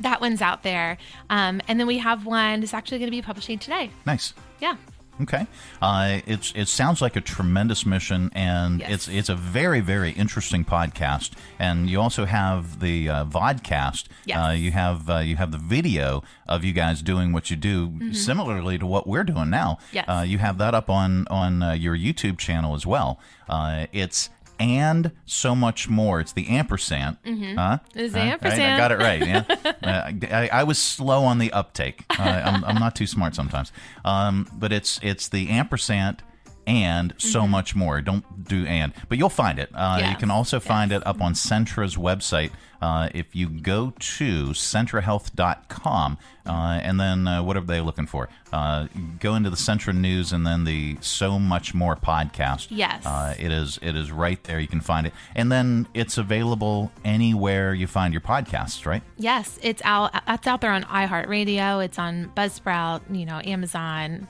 [0.00, 0.98] that one's out there.
[1.30, 3.90] Um, and then we have one that's actually going to be publishing today.
[4.06, 4.34] Nice.
[4.60, 4.76] Yeah.
[5.20, 5.48] Okay,
[5.82, 10.64] uh, it's it sounds like a tremendous mission, and it's it's a very very interesting
[10.64, 11.32] podcast.
[11.58, 14.04] And you also have the uh, vodcast.
[14.26, 14.38] Yes.
[14.38, 17.88] Uh, you have uh, you have the video of you guys doing what you do,
[17.88, 18.14] Mhm.
[18.14, 19.78] similarly to what we're doing now.
[19.90, 20.04] Yes.
[20.08, 23.18] Uh, you have that up on on uh, your YouTube channel as well.
[23.48, 26.20] Uh, it's and so much more.
[26.20, 27.16] It's the ampersand.
[27.24, 27.56] Mhm.
[27.56, 27.78] Huh?
[27.94, 28.20] It's Huh?
[28.68, 28.74] Right?
[28.74, 29.26] I got it right.
[29.26, 29.44] Yeah.
[29.82, 32.04] uh, I, I was slow on the uptake.
[32.18, 33.72] Uh, I'm, I'm not too smart sometimes.
[34.04, 36.22] Um, but it's it's the ampersand
[36.68, 37.48] and so Mhm.
[37.48, 38.00] much more.
[38.00, 39.70] Don't do and, but you'll find it.
[39.74, 42.50] Uh, You can also find it up on Centra's website.
[42.80, 44.50] Uh, if you go to
[45.18, 48.28] centrahealth.com uh, and then uh, what are they looking for?
[48.52, 48.86] Uh,
[49.18, 52.68] go into the Centra News and then the So Much More podcast.
[52.70, 53.04] Yes.
[53.04, 54.58] Uh, it is it is right there.
[54.60, 58.86] You can find it, and then it's available anywhere you find your podcasts.
[58.86, 59.02] Right?
[59.18, 60.10] Yes, it's out.
[60.28, 61.84] It's out there on iHeartRadio.
[61.84, 63.00] It's on Buzzsprout.
[63.10, 64.28] You know, Amazon,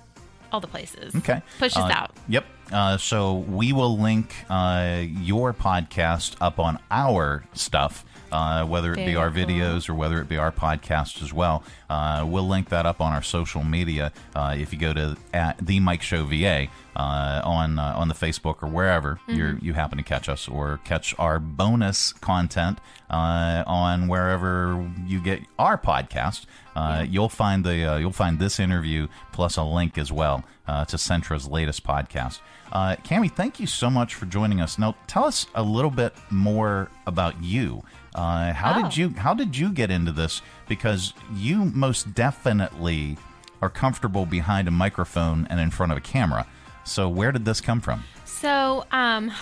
[0.53, 1.15] all the places.
[1.17, 1.43] Okay.
[1.59, 2.13] pushes Uh, out.
[2.29, 2.45] Yep.
[2.71, 8.97] Uh, so we will link uh, your podcast up on our stuff, uh, whether it
[9.07, 9.43] be our cool.
[9.47, 11.65] videos or whether it be our podcast as well.
[11.89, 14.13] Uh, we'll link that up on our social media.
[14.37, 18.15] Uh, if you go to at the Mike Show VA uh, on uh, on the
[18.15, 19.63] Facebook or wherever you Mhm.
[19.63, 25.41] you happen to catch us, or catch our bonus content uh, on wherever you get
[25.59, 26.45] our podcast.
[26.79, 30.85] Uh, You'll find the uh, you'll find this interview plus a link as well uh,
[30.87, 32.41] to Centra's latest podcast.
[32.73, 34.79] Uh, Cami, thank you so much for joining us.
[34.79, 37.83] Now, tell us a little bit more about you.
[38.15, 38.83] Uh, how Oh.
[38.83, 40.43] did you How did you get into this?
[40.69, 43.17] Because you most definitely
[43.61, 46.47] are comfortable behind a microphone and in front of a camera.
[46.85, 48.05] So, where did this come from?
[48.25, 49.33] So, um,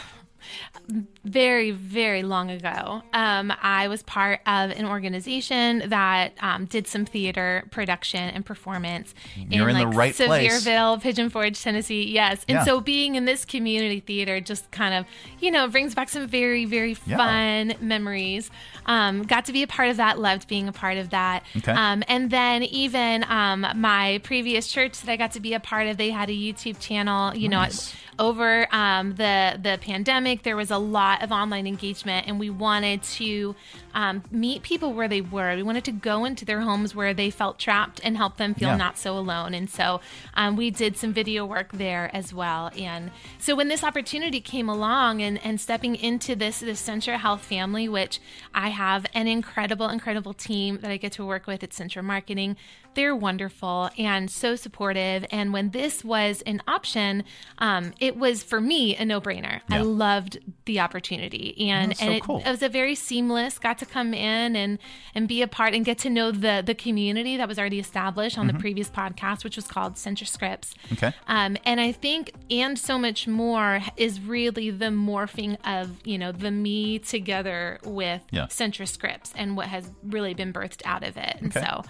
[1.26, 7.04] very, very long ago, um, I was part of an organization that um, did some
[7.04, 10.64] theater production and performance You're in the like right place.
[10.66, 12.04] Sevierville, Pigeon Forge, Tennessee.
[12.10, 12.64] Yes, and Yeah.
[12.64, 15.04] so being in this community theater just kind of,
[15.40, 17.16] you know, brings back some very, very Yeah.
[17.16, 18.50] fun memories.
[18.86, 20.18] Um, got to be a part of that.
[20.18, 21.42] Loved being a part of that.
[21.56, 21.72] Okay.
[21.72, 25.88] Um, and then even um, my previous church that I got to be a part
[25.88, 27.34] of, they had a YouTube channel.
[27.34, 27.92] You Nice.
[27.92, 32.50] know, over um, the the pandemic, there was a lot of online engagement, and we
[32.50, 33.54] wanted to
[33.96, 35.56] um, meet people where they were.
[35.56, 38.68] We wanted to go into their homes where they felt trapped and help them feel
[38.68, 38.76] Yeah.
[38.76, 39.54] not so alone.
[39.54, 40.00] And so
[40.34, 42.70] um, we did some video work there as well.
[42.78, 47.42] And so when this opportunity came along, and and stepping into this this Centra Health
[47.42, 48.20] family, which
[48.54, 52.56] I have an incredible, incredible team that I get to work with at Centra Marketing.
[52.94, 55.26] They're wonderful and so supportive.
[55.30, 57.24] And when this was an option,
[57.58, 59.60] um, it was for me a no brainer.
[59.70, 62.42] I loved the opportunity, and and so it, cool.
[62.44, 63.58] it was a very seamless.
[63.58, 64.78] Got to come in and
[65.14, 68.36] and be a part and get to know the the community that was already established
[68.38, 68.52] on Mhm.
[68.52, 70.74] the previous podcast, which was called Centra Scripts.
[70.92, 71.12] Okay.
[71.28, 76.32] Um, and I think, and so much more is really the morphing of, you know,
[76.32, 78.46] the me together with Yeah.
[78.46, 81.36] Centra Scripts and what has really been birthed out of it.
[81.40, 81.64] And Okay.
[81.66, 81.82] so,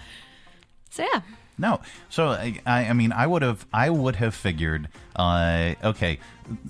[0.89, 1.21] so yeah.
[1.57, 1.81] No.
[2.09, 6.19] So I, I mean, I would have, I would have figured, uh, okay,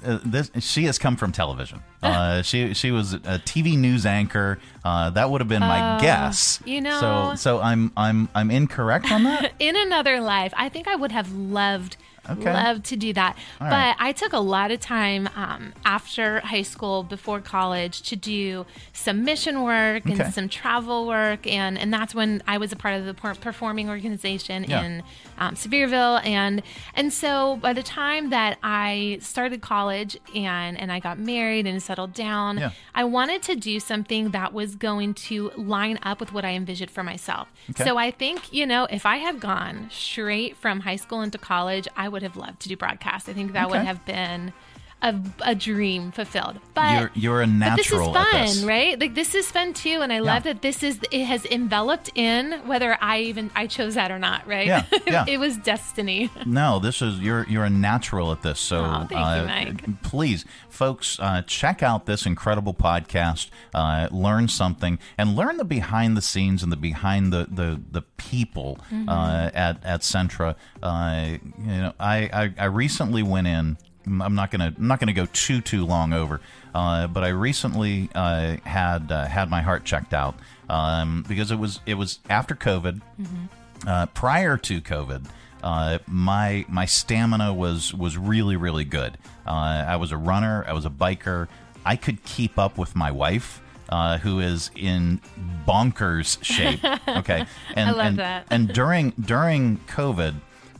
[0.05, 1.81] uh, this she has come from television.
[2.03, 4.59] Uh, she she was a TV news anchor.
[4.85, 6.61] Uh, that would have been my Oh, guess.
[6.63, 9.53] you know- So so I'm I'm I'm incorrect on that.
[9.59, 11.97] in another life, I think I would have loved
[12.29, 12.51] Okay.
[12.53, 13.35] loved to do that.
[13.61, 13.95] All but right.
[13.99, 19.23] I took a lot of time um, after high school, before college, to do some
[19.23, 20.23] mission work Okay.
[20.23, 23.89] and some travel work, and and that's when I was a part of the performing
[23.89, 24.83] organization Yeah.
[24.83, 25.03] in
[25.37, 26.61] um, Sevierville, and
[26.95, 31.81] and so by the time that I started college and and I got married and
[31.81, 32.71] settled down, Yeah.
[32.95, 36.91] I wanted to do something that was going to line up with what I envisioned
[36.91, 37.47] for myself.
[37.69, 37.83] Okay.
[37.83, 41.87] So I think, you know, if I had gone straight from high school into college,
[41.95, 43.29] I would have loved to do broadcast.
[43.29, 44.53] I think that would have been
[45.01, 46.59] a, a dream fulfilled.
[46.73, 48.63] But You're you're a but this is fun, this.
[48.63, 48.99] right?
[48.99, 52.53] Like this is fun too, and I love that this is it has enveloped in
[52.65, 54.65] whether I even I chose that or not, right?
[54.67, 55.25] Yeah, yeah.
[55.27, 56.29] it was destiny.
[56.47, 58.59] No, this is you're you're a natural at this.
[58.59, 60.01] So Oh, thank you, uh, Mike.
[60.01, 63.49] please, folks, uh, check out this incredible podcast.
[63.75, 68.01] Uh, learn something and learn the behind the scenes and the behind the the the
[68.17, 69.09] people Mm-hmm.
[69.09, 70.55] uh, at at Centra.
[70.81, 73.77] Uh, you know, I, I I recently went in.
[74.07, 76.39] I'm not gonna I'm not gonna go too too long over,
[76.73, 80.35] uh, but I recently uh, had uh, had my heart checked out
[80.69, 83.01] um, because it was it was after COVID.
[83.85, 85.27] Uh, prior to COVID,
[85.63, 89.17] uh, my my stamina was was really really good.
[89.45, 89.49] Uh,
[89.87, 90.63] I was a runner.
[90.67, 91.47] I was a biker.
[91.85, 95.21] I could keep up with my wife, uh, who is in
[95.67, 96.79] bonkers shape.
[97.07, 98.47] Okay, and I love and, that.
[98.49, 100.35] and during during COVID,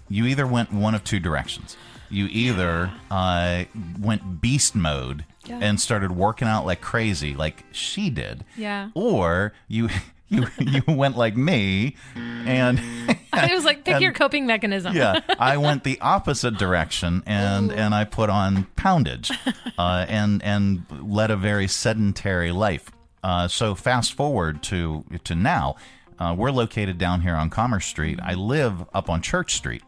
[0.10, 1.78] you either went one of two directions.
[2.10, 3.66] You either uh,
[4.00, 5.60] went beast mode Yeah.
[5.62, 8.90] and started working out like crazy, like she did, Yeah.
[8.94, 9.90] or you
[10.30, 12.80] you you went like me and
[13.34, 14.94] I was like pick and- your coping mechanism.
[14.94, 19.32] yeah i went the opposite direction and and i put on poundage
[19.78, 22.92] uh, and and led a very sedentary life
[23.24, 25.78] uh, so fast forward to to now
[26.20, 29.82] uh, we're located down here on commerce street i live up on church street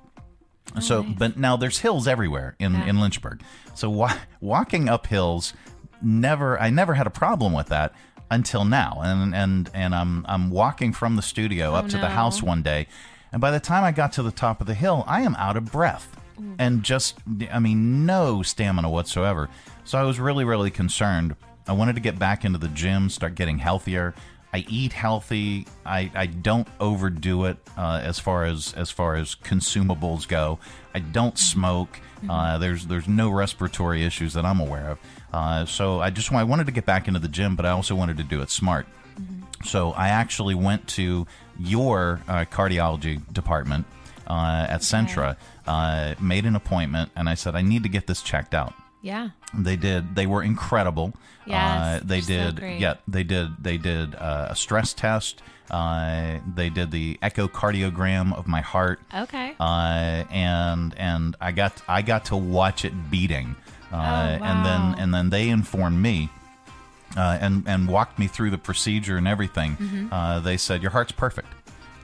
[0.81, 3.41] so, oh, but now there's hills everywhere in, in Lynchburg.
[3.73, 5.53] So, wa- walking up hills,
[6.01, 7.93] never, I never had a problem with that
[8.31, 9.01] until now.
[9.03, 12.61] And and and I'm I'm walking from the studio oh, up to the house one
[12.61, 12.87] day,
[13.31, 15.57] and by the time I got to the top of the hill, I am out
[15.57, 16.55] of breath mm.
[16.59, 17.17] and just,
[17.51, 19.49] I mean, no stamina whatsoever.
[19.83, 21.35] So I was really really concerned.
[21.67, 24.15] I wanted to get back into the gym, start getting healthier.
[24.53, 25.67] I eat healthy.
[25.85, 30.59] I, I don't overdo it uh, as far as as far as consumables go.
[30.93, 31.99] I don't smoke.
[32.27, 34.99] Uh, there's there's no respiratory issues that I'm aware of.
[35.31, 37.95] Uh, so I just I wanted to get back into the gym, but I also
[37.95, 38.87] wanted to do it smart.
[39.65, 41.27] So I actually went to
[41.59, 43.85] your uh, cardiology department
[44.27, 45.35] uh, at Centra,
[45.67, 48.73] uh, made an appointment, and I said I need to get this checked out.
[49.01, 49.29] Yeah.
[49.53, 50.15] They did.
[50.15, 51.13] They were incredible.
[51.45, 52.55] Yes, uh, they so did.
[52.57, 52.79] great.
[52.79, 53.63] yeah, they did.
[53.63, 55.41] They did uh, a stress test.
[55.71, 58.99] Uh, they did the echocardiogram of my heart.
[59.15, 59.55] Okay.
[59.59, 63.55] Uh, and and I got I got to watch it beating.
[63.91, 64.63] Uh, And wow.
[64.63, 66.29] then and then they informed me.
[67.17, 69.75] Uh, and and walked me through the procedure and everything.
[69.77, 70.09] Mhm.
[70.11, 71.47] Uh, they said your heart's perfect.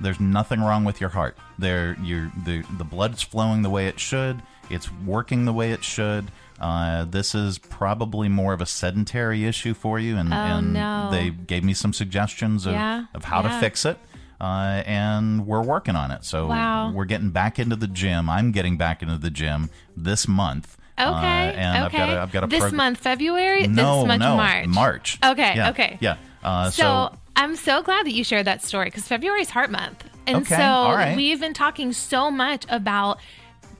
[0.01, 1.37] There's nothing wrong with your heart.
[1.59, 4.41] There, you the the blood's flowing the way it should.
[4.69, 6.31] It's working the way it should.
[6.59, 11.09] Uh, this is probably more of a sedentary issue for you, and, Oh, and no.
[11.11, 13.97] they gave me some suggestions of, Yeah, of how to fix it.
[14.39, 16.23] Uh, and we're working on it.
[16.25, 16.91] So Wow.
[16.91, 18.29] we're getting back into the gym.
[18.29, 20.77] I'm getting back into the gym this month.
[20.99, 21.07] Okay.
[21.07, 21.85] Uh, and okay.
[21.85, 23.67] I've got a, I've got a this prog- month, February.
[23.67, 24.67] No, this month, no, March.
[24.67, 25.19] March.
[25.25, 25.53] Okay.
[25.55, 25.97] Yeah, Okay.
[26.01, 26.17] Yeah.
[26.43, 29.71] Uh, so, so I'm so glad that you shared that story because February is Heart
[29.71, 31.15] Month, and Okay, so right.
[31.17, 33.19] we've been talking so much about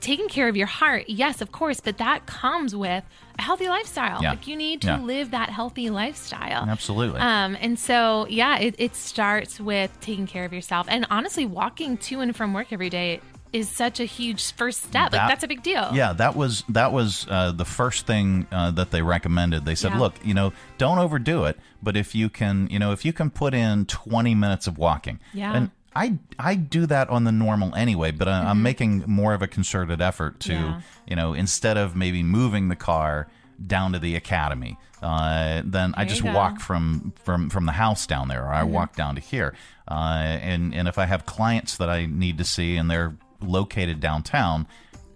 [0.00, 1.04] taking care of your heart.
[1.08, 3.04] Yes, of course, but that comes with
[3.38, 4.22] a healthy lifestyle.
[4.22, 4.30] Yeah.
[4.30, 5.00] Like you need to Yeah.
[5.00, 6.64] live that healthy lifestyle.
[6.68, 7.20] Absolutely.
[7.20, 11.96] Um, and so yeah, it, it starts with taking care of yourself, and honestly, walking
[11.98, 13.20] to and from work every day
[13.52, 15.12] is such a huge first step.
[15.12, 15.90] That- like that's a big deal.
[15.94, 19.64] Yeah, that was that was uh, the first thing uh, that they recommended.
[19.64, 19.98] They said, Yeah.
[20.00, 23.30] "Look, you know, don't overdo it, but if you can, you know, if you can
[23.30, 25.54] put in 20 minutes of walking." Yeah.
[25.54, 28.62] And I I do that on the normal anyway, but I, I'm Mhm.
[28.62, 30.80] making more of a concerted effort to, Yeah.
[31.08, 33.28] you know, instead of maybe moving the car
[33.66, 38.28] down to the academy, uh, then I just walk from from from the house down
[38.28, 38.68] there, or I Mhm.
[38.68, 39.54] walk down to here.
[39.88, 44.00] Uh, and and if I have clients that I need to see and they're located
[44.00, 44.66] downtown,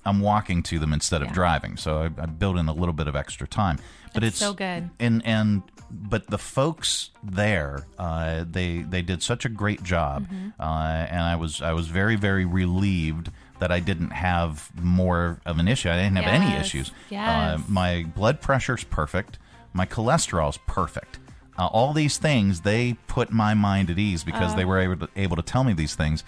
[0.07, 1.77] I'm walking to them instead of driving.
[1.77, 3.79] So I, I build in a little bit of extra time.
[4.15, 4.89] But That's it's so good.
[4.99, 10.53] And and but the folks there, uh, they they did such a great job, Mhm.
[10.59, 15.59] uh, and I was I was very very relieved that I didn't have more of
[15.59, 15.91] an issue.
[15.91, 16.93] I didn't have any issues.
[17.11, 17.29] yes.
[17.29, 19.39] Uh, my blood pressure's perfect.
[19.73, 21.19] My cholesterol's perfect.
[21.59, 24.57] Uh, all these things they put my mind at ease because Uh.
[24.57, 26.25] they were able to, able to tell me these things,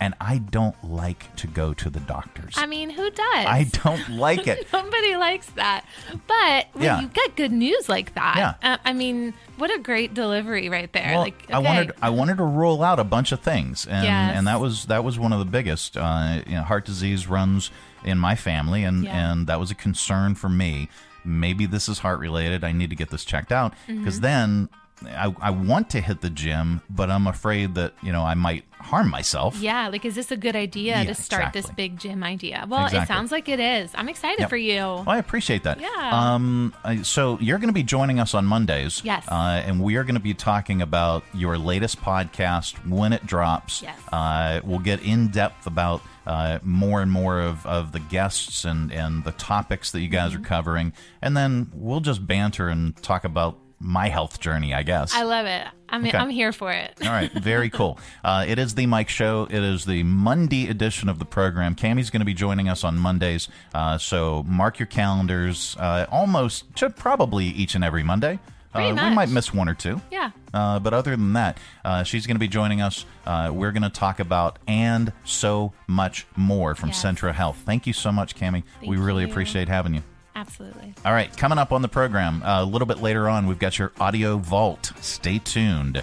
[0.00, 2.54] and I don't like to go to the doctors.
[2.56, 3.20] I mean, who does?
[3.46, 4.66] I don't like it.
[4.72, 5.84] Nobody likes that.
[6.26, 7.00] But when Yeah.
[7.02, 8.72] you get good news like that, Yeah.
[8.74, 11.12] uh, I mean, what a great delivery right there.
[11.12, 14.36] Well, like, I wanted I wanted to roll out a bunch of things, and Yes.
[14.36, 15.96] and that was that was one of the biggest.
[15.96, 17.70] Uh, you know, heart disease runs
[18.02, 19.30] in my family, and Yeah.
[19.32, 20.88] and that was a concern for me.
[21.22, 22.64] Maybe this is heart related.
[22.64, 24.22] I need to get this checked out because Mhm.
[24.22, 24.68] then.
[25.06, 28.64] I, I want to hit the gym, but I'm afraid that you know I might
[28.80, 29.58] harm myself.
[29.60, 32.64] Yeah, like, is this a good idea Yeah, to start this big gym idea?
[32.68, 33.90] Well, it sounds like it is.
[33.94, 34.48] I'm excited Yep.
[34.50, 34.78] for you.
[34.80, 35.80] Well, I appreciate that.
[35.80, 35.88] Yeah.
[36.34, 36.74] Um.
[37.02, 39.02] So you're going to be joining us on Mondays.
[39.04, 39.24] Yes.
[39.28, 43.82] Uh, and we are going to be talking about your latest podcast when it drops.
[43.82, 43.98] Yes.
[44.12, 48.92] Uh, we'll get in depth about uh, more and more of, of the guests and
[48.92, 50.42] and the topics that you guys Mm-hmm.
[50.42, 50.92] are covering,
[51.22, 54.74] and then we'll just banter and talk about my health journey.
[54.74, 55.14] I guess.
[55.14, 55.66] I love it.
[55.88, 56.16] I'm, Okay.
[56.16, 56.96] I'm here for it.
[57.02, 57.98] All right, very cool.
[58.22, 59.48] Uh, it is the Mike Show.
[59.50, 61.74] It is the Monday edition of the program.
[61.74, 65.76] Cami's going to be joining us on Mondays, uh, so mark your calendars.
[65.80, 68.38] Uh, almost to probably each and every Monday.
[68.72, 68.78] Uh.
[68.94, 70.00] We might miss one or two.
[70.12, 70.30] Yeah.
[70.54, 73.04] Uh, but other than that, uh, she's going to be joining us.
[73.26, 77.02] Uh, we're going to talk about and so much more from Yes.
[77.02, 77.58] Centra Health.
[77.66, 78.62] Thank you so much, Cami.
[78.86, 79.28] we really you.
[79.30, 80.02] appreciate having you.
[80.34, 80.94] Absolutely.
[81.04, 83.78] All right, coming up on the program uh, a little bit later on, we've got
[83.78, 84.92] your audio vault.
[85.00, 86.02] Stay tuned.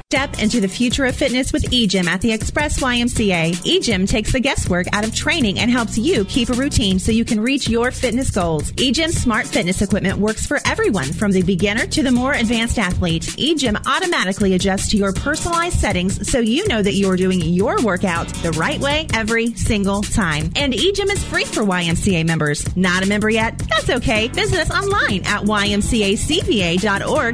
[0.09, 3.53] Step into the future of fitness with eGym at the Express YMCA.
[3.63, 7.23] eGym takes the guesswork out of training and helps you keep a routine so you
[7.23, 8.73] can reach your fitness goals.
[8.73, 13.23] eGym smart fitness equipment works for everyone from the beginner to the more advanced athlete.
[13.23, 18.27] eGym automatically adjusts to your personalized settings so you know that you're doing your workout
[18.43, 20.51] the right way every single time.
[20.57, 22.75] And eGym is free for YMCA members.
[22.75, 23.57] Not a member yet?
[23.69, 24.27] That's okay.
[24.27, 26.13] Visit us online at ymcacva.org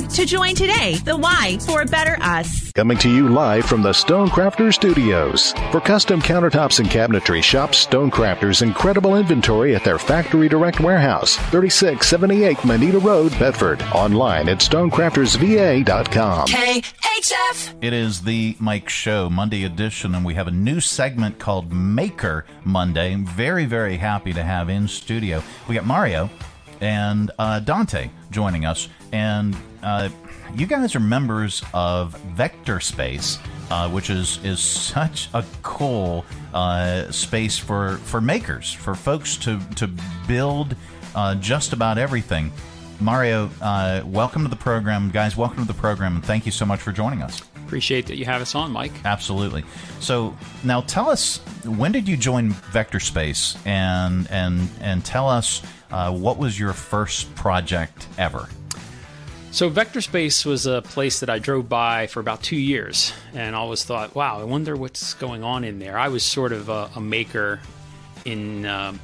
[0.10, 0.96] to join today.
[1.04, 2.57] The Y for a better us.
[2.74, 5.54] Coming to you live from the Stonecrafter Studios.
[5.72, 12.64] For custom countertops and cabinetry, shop Stonecrafter's incredible inventory at their Factory Direct Warehouse, 3678
[12.64, 13.82] Moneta Road, Bedford.
[13.94, 16.48] Online at stonecraftersva.com.
[16.48, 17.74] KHF.
[17.82, 22.46] It is the Mike Show Monday edition, and we have a new segment called Maker
[22.64, 23.14] Monday.
[23.14, 25.42] I'm very, very happy to have in studio.
[25.68, 26.30] We got Mario
[26.80, 30.10] and uh, Dante joining us, and uh,
[30.56, 33.38] you guys are members of Vector Space,
[33.70, 39.60] uh, which is is such a cool uh, space for for makers, for folks to
[39.76, 39.90] to
[40.28, 40.76] build
[41.16, 42.52] uh, just about everything.
[43.00, 45.38] Mario, uh, welcome to the program, guys.
[45.38, 47.42] Welcome to the program, and thank you so much for joining us.
[47.66, 48.94] Appreciate that you have us on, Mike.
[49.06, 49.64] Absolutely.
[50.00, 55.62] So now tell us when did you join Vector Space, and and and tell us
[55.92, 58.50] uh, what was your first project ever.
[59.52, 63.56] So, Vector Space was a place that I drove by for about two years, and
[63.56, 65.98] always thought, wow, I wonder what's going on in there.
[65.98, 67.60] I was sort of a, a maker
[68.24, 69.00] in um,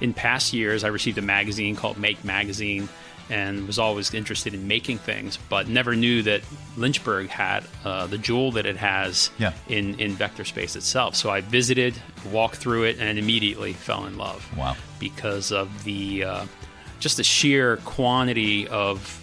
[0.00, 0.82] in past years.
[0.82, 2.88] I received a magazine called Make Magazine,
[3.30, 6.40] and was always interested in making things, but never knew that
[6.76, 9.52] Lynchburg had uh, the jewel that it has Yeah.
[9.68, 11.14] in in Vector Space itself.
[11.14, 11.94] So I visited,
[12.32, 14.44] walked through it, and immediately fell in love.
[14.56, 14.74] Wow!
[14.98, 16.46] Because of the uh,
[16.98, 19.20] just the sheer quantity of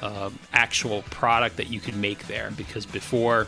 [0.00, 2.50] uh, actual product that you could make there.
[2.56, 3.46] Because before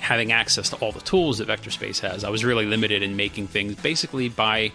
[0.00, 3.16] having access to all the tools that Vector Space has, I was really limited in
[3.16, 4.72] making things basically by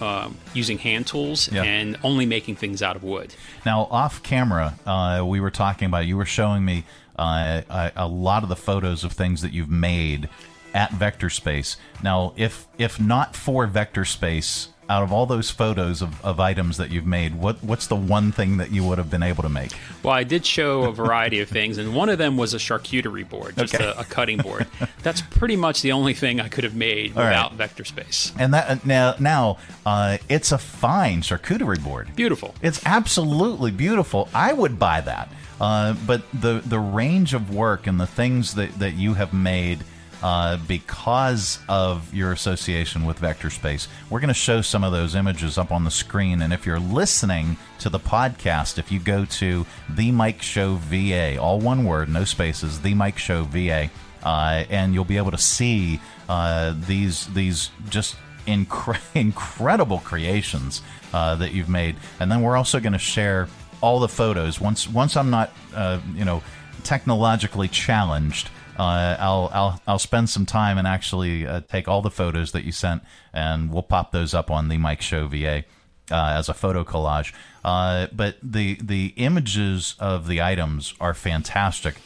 [0.00, 1.62] um, using hand tools Yeah.
[1.64, 3.34] and only making things out of wood.
[3.66, 6.06] Now, off camera, uh, we were talking about.
[6.06, 6.84] You were showing me
[7.18, 10.28] uh, a, a lot of the photos of things that you've made
[10.74, 11.76] at Vector Space.
[12.02, 16.76] Now, if if not for Vector Space, out of all those photos of, of items
[16.78, 19.48] that you've made, what what's the one thing that you would have been able to
[19.48, 19.72] make?
[20.02, 23.28] Well, I did show a variety of things, and one of them was a charcuterie
[23.28, 23.84] board, just Okay.
[23.84, 24.66] a, a cutting board.
[25.02, 27.28] That's pretty much the only thing I could have made All right.
[27.30, 28.32] without vector space.
[28.38, 32.08] And that now now uh, it's a fine charcuterie board.
[32.16, 32.54] Beautiful.
[32.62, 34.28] It's absolutely beautiful.
[34.34, 35.28] I would buy that.
[35.60, 39.80] Uh, but the the range of work and the things that, that you have made
[40.22, 45.14] uh, because of your association with Vector Space, we're going to show some of those
[45.14, 46.42] images up on the screen.
[46.42, 51.38] And if you're listening to the podcast, if you go to the Mike Show VA,
[51.38, 53.90] all one word, no spaces, the Mike Show VA,
[54.22, 58.16] uh, and you'll be able to see uh, these these just
[58.46, 61.96] incre- incredible creations uh, that you've made.
[62.20, 63.48] And then we're also going to share
[63.80, 64.60] all the photos.
[64.60, 66.42] Once once I'm not uh, you know
[66.82, 72.10] technologically challenged, uh, I'll I'll I'll spend some time and actually uh, take all the
[72.10, 73.02] photos that you sent,
[73.32, 75.64] and we'll pop those up on the Mike Show VA.
[76.10, 77.34] Uh, as a photo collage,
[77.66, 81.96] uh, but the the images of the items are fantastic.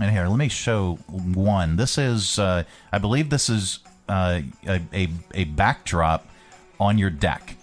[0.00, 1.76] And here, let me show one.
[1.76, 6.26] This is, uh, I believe, this is a, a a backdrop
[6.80, 7.56] on your deck.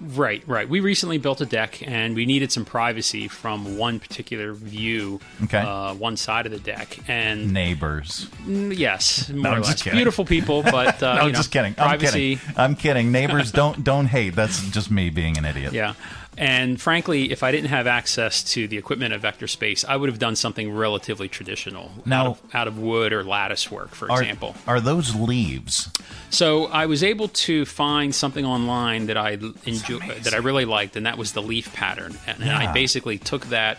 [0.00, 0.68] Right, right.
[0.68, 5.58] We recently built a deck, and we needed some privacy from one particular view, Okay.
[5.58, 8.26] uh, one side of the deck, and Neighbors.
[8.46, 9.82] Mm, yes, more No, or I'm less.
[9.82, 11.74] Beautiful people, but uh, no, you know, just kidding.
[11.74, 12.32] Privacy.
[12.32, 12.56] I'm kidding.
[12.56, 13.12] I'm kidding.
[13.12, 14.34] Neighbors, don't don't hate.
[14.34, 15.72] That's just me being an idiot.
[15.72, 15.94] Yeah.
[16.38, 20.08] And frankly, if I didn't have access to the equipment of Vector Space, I would
[20.08, 24.10] have done something relatively traditional, Now- out, of, out of wood or lattice work, for
[24.10, 24.54] Are, example.
[24.66, 25.90] are those leaves?
[26.30, 29.32] So I was able to find something online that I
[29.66, 32.16] enjoy, that I really liked, and that was the leaf pattern.
[32.26, 33.78] And, and I basically took that,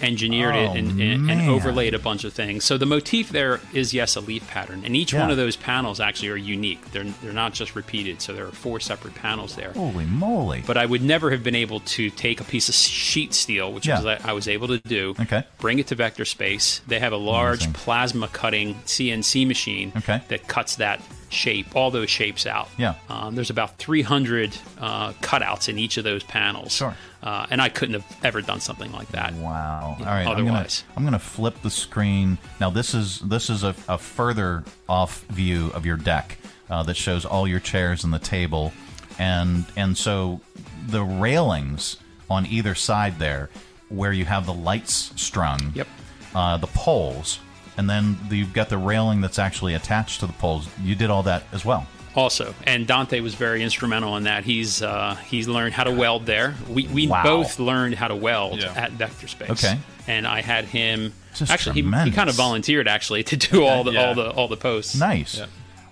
[0.00, 2.64] re-engineered Oh, it, and, and, and overlaid a bunch of things.
[2.64, 5.20] So the motif there is yes a leaf pattern, and each Yeah.
[5.20, 6.90] one of those panels actually are unique.
[6.92, 8.20] They're they're not just repeated.
[8.22, 9.72] So there are four separate panels there.
[9.72, 10.62] Holy moly!
[10.66, 13.86] But I would never have been able to take a piece of sheet steel, which
[13.86, 14.02] Yeah.
[14.02, 15.14] was I was able to do.
[15.20, 15.44] Okay.
[15.58, 16.80] Bring it to Vector Space.
[16.86, 17.72] They have a large Amazing.
[17.74, 20.20] plasma cutting CNC machine Okay.
[20.28, 22.68] that cuts that shape, all those shapes out.
[22.76, 22.94] Yeah.
[23.08, 26.72] Um, there's about 300 uh, cutouts in each of those panels.
[26.72, 26.94] Sure.
[27.22, 29.34] Uh, and I couldn't have ever done something like that.
[29.34, 29.96] Wow.
[29.98, 30.26] All right.
[30.26, 30.84] Otherwise.
[30.90, 32.38] I'm gonna I'm gonna flip the screen.
[32.60, 36.38] Now this is this is a, a further off view of your deck
[36.70, 38.72] uh, that shows all your chairs and the table,
[39.18, 40.40] and and so
[40.86, 41.96] the railings
[42.30, 43.50] on either side there,
[43.88, 45.72] where you have the lights strung.
[45.74, 45.88] Yep.
[46.34, 47.40] Uh, the poles,
[47.78, 50.68] and then you've got the railing that's actually attached to the poles.
[50.82, 51.86] You did all that as well.
[52.16, 56.26] also and dante was very instrumental in that he's uh, he's learned how to weld
[56.26, 57.22] there we, we Wow.
[57.22, 58.72] both learned how to weld Yeah.
[58.84, 59.78] at vector space Okay.
[60.08, 63.84] and i had him Just actually he, he kind of volunteered actually to do all
[63.84, 65.40] the all the all the posts Nice.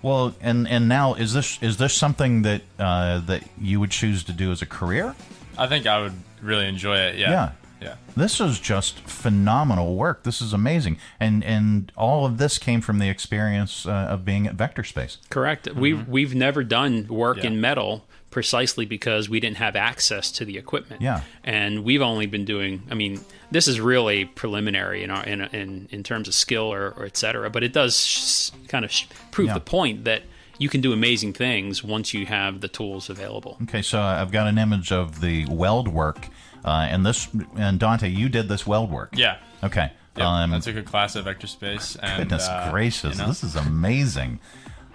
[0.03, 4.23] Well, and and now is this is this something that uh, that you would choose
[4.25, 5.15] to do as a career?
[5.57, 7.15] I think I would really enjoy it.
[7.17, 7.29] Yeah.
[7.31, 7.49] Yeah.
[7.81, 7.95] Yeah.
[8.15, 10.23] This is just phenomenal work.
[10.23, 14.47] This is amazing, and and all of this came from the experience uh, of being
[14.47, 15.17] at Vector Space.
[15.29, 17.47] correct we've we've never done work Yeah.
[17.47, 21.21] in metal precisely because we didn't have access to the equipment Yeah.
[21.43, 23.21] and we've only been doing i mean
[23.51, 27.15] this is really preliminary in our in in, in terms of skill or, or et
[27.17, 29.53] cetera but it does sh- kind of sh- prove Yeah.
[29.55, 30.23] the point that
[30.59, 34.45] you can do amazing things once you have the tools available Okay, so I've got
[34.47, 36.27] an image of the weld work,
[36.65, 39.09] uh, and this and Dante, you did this weld work.
[39.13, 39.37] Yeah.
[39.63, 39.91] Okay.
[40.15, 40.25] Yep.
[40.25, 41.95] Um, I took a class at Vector Space.
[42.01, 44.39] And, Goodness uh, gracious, you know, this is amazing.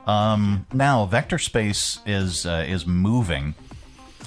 [0.07, 3.55] Um, now, vector space is uh, is moving.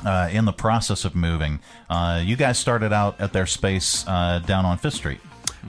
[0.06, 1.60] Uh, in the process of moving,
[1.90, 5.20] uh, you guys started out at their space uh, down on Fifth Street.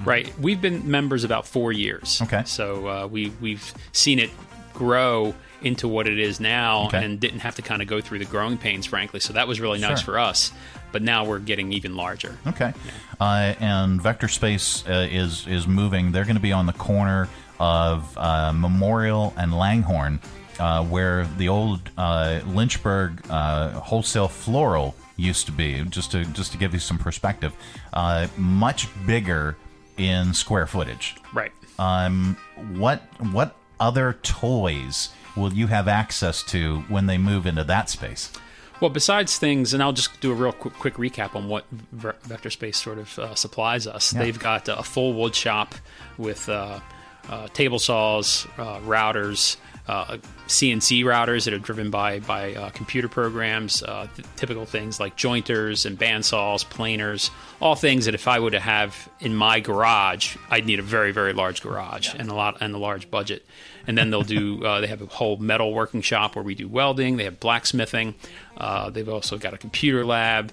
[0.05, 0.31] Right.
[0.39, 2.21] We've been members about four years.
[2.21, 2.43] Okay.
[2.45, 4.31] So uh, we we've seen it
[4.75, 7.03] grow into what it is now, Okay.
[7.05, 9.21] and didn't have to kind of go through the growing pains, frankly.
[9.21, 10.14] So that was really nice Sure.
[10.14, 10.53] for us.
[10.97, 12.38] But now we're getting even larger.
[12.47, 12.72] Okay.
[13.20, 16.11] Uh, and Vector Space uh, is is moving.
[16.11, 17.28] They're going to be on the corner
[17.61, 20.20] of uh, Memorial and Langhorne,
[20.59, 25.82] uh, where the old uh, Lynchburg uh, wholesale floral used to be.
[25.82, 27.53] Just to just to give you some perspective,
[27.92, 29.59] uh, much bigger
[29.99, 31.16] in square footage.
[31.34, 31.53] Right.
[31.78, 32.38] Um,
[32.72, 38.32] what what other toys will you have access to when they move into that space?
[38.81, 42.11] Well, besides things, and I'll just do a real quick, quick recap on what Ve-
[42.24, 44.12] Vector Space sort of uh, supplies us.
[44.12, 44.20] Yeah.
[44.22, 45.74] They've got a full wood shop
[46.18, 46.81] with uh,
[47.29, 49.57] uh, table saws, uh, routers,
[49.89, 50.18] uh,
[50.49, 55.16] CNC routers that are driven by by uh, computer programs, uh, th- typical things like
[55.16, 60.37] jointers and bandsaws, planers, all things that if I were to have in my garage,
[60.51, 63.47] I'd need a very very large garage and a lot and a large budget.
[63.87, 66.68] And then they'll do uh, they have a whole metal working shop where we do
[66.68, 67.16] welding.
[67.16, 68.14] They have blacksmithing.
[68.57, 70.53] Uh, they've also got a computer lab.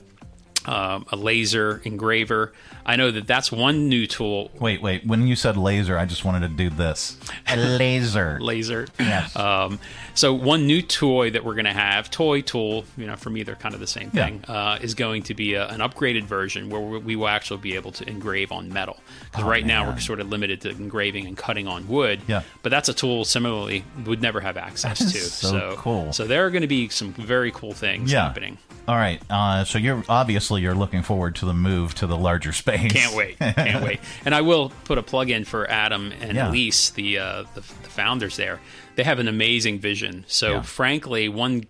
[0.66, 2.54] Um, a laser engraver.
[2.86, 4.50] I know that that's one new tool.
[4.60, 5.06] Wait, wait.
[5.06, 7.18] When you said laser, I just wanted to do this.
[7.48, 8.40] A laser.
[8.42, 8.88] laser.
[9.00, 9.36] Yes.
[9.36, 9.80] Um,
[10.14, 13.44] so one new toy that we're going to have, toy tool, you know, for me
[13.44, 14.26] they're kind of the same Yeah.
[14.26, 17.60] thing, uh, is going to be a, an upgraded version where we we will actually
[17.60, 18.98] be able to engrave on metal.
[19.32, 22.22] Because Oh, right now we're sort of limited to engraving and cutting on wood.
[22.28, 22.44] Yeah.
[22.62, 25.06] But that's a tool similarly would never have access to.
[25.18, 26.14] is so cool.
[26.14, 28.24] So there are going to be some very cool things Yeah.
[28.28, 28.58] happening.
[28.88, 29.22] All right.
[29.30, 32.92] Uh, so you're obviously you're looking forward to the move to the larger space.
[32.92, 34.00] Can't wait, can't wait.
[34.26, 36.50] And I will put a plug in for Adam and Yeah.
[36.50, 38.60] Elise, the, uh, the the founders there.
[38.96, 40.26] They have an amazing vision.
[40.28, 40.62] So Yeah.
[40.62, 41.66] frankly, one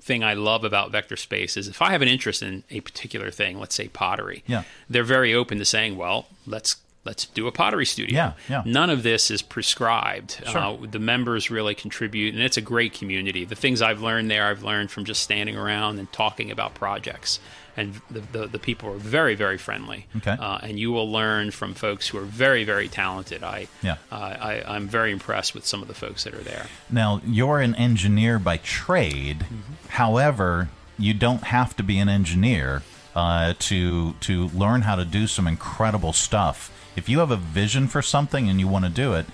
[0.00, 3.30] thing I love about Vector Space is if I have an interest in a particular
[3.30, 4.62] thing, let's say pottery, Yeah.
[4.88, 6.76] they're very open to saying, well, let's
[7.06, 8.14] let's do a pottery studio.
[8.16, 8.62] Yeah, yeah.
[8.64, 10.40] None of this is prescribed.
[10.48, 10.58] Sure.
[10.58, 13.44] Uh, the members really contribute, and it's a great community.
[13.44, 17.40] The things I've learned there, I've learned from just standing around and talking about projects.
[17.76, 20.06] And the, the, the people are very, very friendly.
[20.18, 20.30] Okay.
[20.38, 23.42] Uh, and you will learn from folks who are very, very talented.
[23.42, 23.96] I, Yeah.
[24.12, 26.66] uh, I, I'm very impressed with some of the folks that are there.
[26.88, 29.40] Now you're an engineer by trade.
[29.40, 29.88] Mm-hmm.
[29.88, 30.68] However,
[30.98, 32.82] you don't have to be an engineer
[33.16, 36.70] uh, to to learn how to do some incredible stuff.
[36.96, 39.26] If you have a vision for something and you want to do it,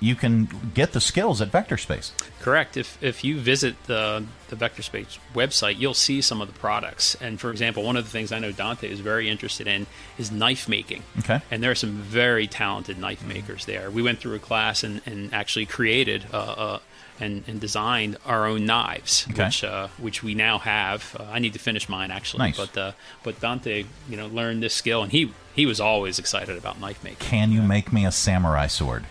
[0.00, 2.12] you can get the skills at Vector Space.
[2.40, 2.76] Correct.
[2.76, 7.16] If if you visit the the Vector Space website, you'll see some of the products.
[7.20, 9.86] And for example, one of the things I know Dante is very interested in
[10.16, 11.02] is knife making.
[11.18, 11.40] Okay.
[11.50, 13.90] And there are some very talented knife makers there.
[13.90, 16.78] We went through a class and, and actually created uh, uh,
[17.20, 19.46] and, and designed our own knives, Okay.
[19.46, 21.16] which uh, which we now have.
[21.18, 22.56] Uh, I need to finish mine actually, Nice.
[22.56, 22.92] but uh,
[23.24, 27.02] but Dante, you know, learned this skill, and he he was always excited about knife
[27.02, 27.26] making.
[27.26, 29.04] Can you make me a samurai sword?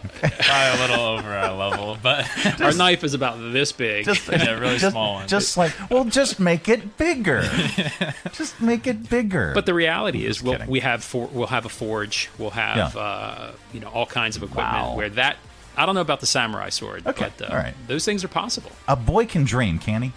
[0.00, 2.26] Probably a little over our level, but
[2.60, 4.06] our knife is about this big.
[4.06, 5.28] yeah, really just, small one.
[5.28, 7.42] Just like, well, just make it bigger.
[8.32, 9.52] just make it bigger.
[9.54, 13.00] But the reality is, we'll, we have for, we'll have a forge, we'll have Yeah.
[13.00, 14.96] uh, you know all kinds of equipment Wow.
[14.96, 15.36] where that.
[15.76, 17.74] I don't know about the samurai sword, Okay, but uh, all right.
[17.86, 18.70] those things are possible.
[18.88, 20.12] a boy can dream, can he?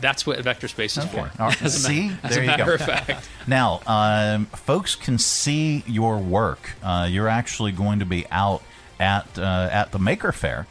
[0.00, 1.12] That's what vector space is Okay.
[1.14, 1.30] for.
[1.40, 1.62] All right.
[1.62, 2.74] As a, See, ma- as there a you matter go.
[2.74, 6.72] of fact, Now, um, folks can see your work.
[6.82, 8.62] Uh, you're actually going to be out
[8.98, 10.66] at uh, at the Maker Faire,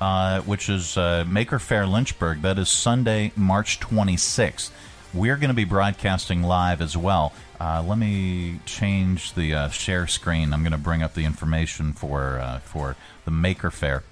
[0.00, 2.42] uh, which is uh, Maker Faire Lynchburg.
[2.42, 4.70] That is Sunday, March 26th.
[5.12, 7.32] We're going to be broadcasting live as well.
[7.60, 10.52] Uh, let me change the uh, share screen.
[10.52, 14.02] I'm going to bring up the information for for the Maker Faire.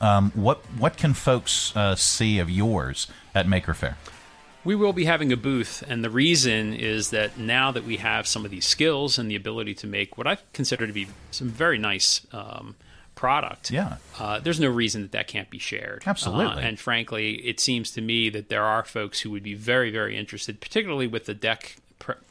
[0.00, 3.96] Um, what what can folks see of yours at Maker Faire?
[4.68, 8.26] We will be having a booth, and the reason is that now that we have
[8.26, 11.48] some of these skills and the ability to make what I consider to be some
[11.48, 12.76] very nice um,
[13.14, 13.96] product, Yeah.
[14.18, 16.02] uh, there's no reason that that can't be shared.
[16.04, 16.62] Absolutely.
[16.62, 19.90] Uh, and frankly, it seems to me that there are folks who would be very,
[19.90, 21.76] very interested, particularly with the deck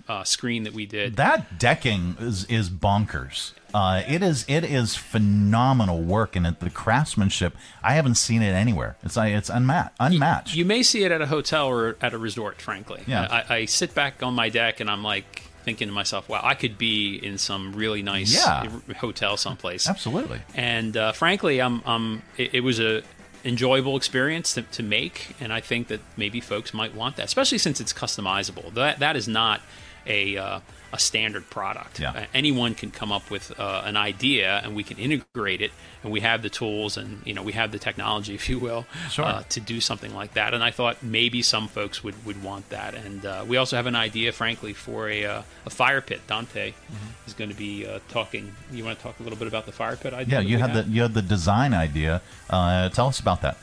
[0.07, 1.15] uh, screen that we did.
[1.17, 3.53] That decking is is bonkers.
[3.73, 8.51] Uh, it is it is phenomenal work, and it, the craftsmanship I haven't seen it
[8.53, 8.95] anywhere.
[9.03, 9.95] It's like it's unmatched.
[9.99, 10.55] Unmatched.
[10.55, 13.03] You may see it at a hotel or at a resort, frankly.
[13.05, 13.27] Yeah.
[13.49, 16.53] I, I sit back on my deck and I'm like thinking to myself, wow, I
[16.55, 18.69] could be in some really nice Yeah.
[18.99, 19.89] hotel someplace.
[19.89, 20.39] Absolutely.
[20.55, 23.03] And uh, frankly, I'm, I'm, it, it was a
[23.43, 27.57] enjoyable experience to, to make, and I think that maybe folks might want that, especially
[27.57, 28.73] since it's customizable.
[28.73, 29.61] That that is not
[30.05, 30.59] a uh,
[30.93, 31.99] a standard product.
[31.99, 32.11] Yeah.
[32.11, 35.71] Uh, anyone can come up with uh, an idea, and we can integrate it,
[36.03, 38.85] and we have the tools, and you know we have the technology, if you will,
[39.09, 39.25] Sure.
[39.25, 40.53] uh, to do something like that.
[40.53, 42.93] And I thought maybe some folks would, would want that.
[42.95, 46.21] And uh, we also have an idea, frankly, for a, uh, a fire pit.
[46.27, 47.27] Dante Mm-hmm.
[47.27, 48.53] is going to be uh, talking.
[48.71, 50.39] You want to talk a little bit about the fire pit idea?
[50.39, 52.21] Yeah, you we had the you had the design idea.
[52.49, 53.57] Uh, tell us about that.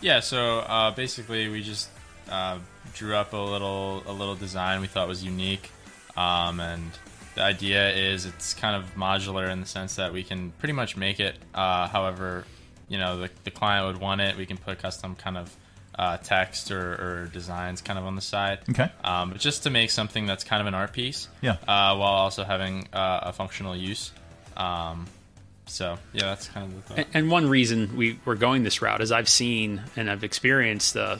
[0.00, 1.88] Yeah, so uh, basically we just
[2.30, 2.58] uh,
[2.94, 5.70] drew up a little a little design we thought was unique,
[6.16, 6.90] um, and
[7.34, 10.96] the idea is it's kind of modular in the sense that we can pretty much
[10.96, 12.44] make it uh, however
[12.88, 14.36] you know the, the client would want it.
[14.36, 15.56] We can put custom kind of
[15.98, 18.60] uh, text or, or designs kind of on the side.
[18.68, 18.90] Okay.
[19.02, 21.28] Um, but just to make something that's kind of an art piece.
[21.40, 21.52] Yeah.
[21.52, 24.12] Uh, while also having uh, a functional use.
[24.56, 25.06] Um,
[25.66, 26.98] so yeah, that's kind of the thought.
[26.98, 30.96] And, and one reason we we're going this route is I've seen and I've experienced
[30.96, 31.18] uh,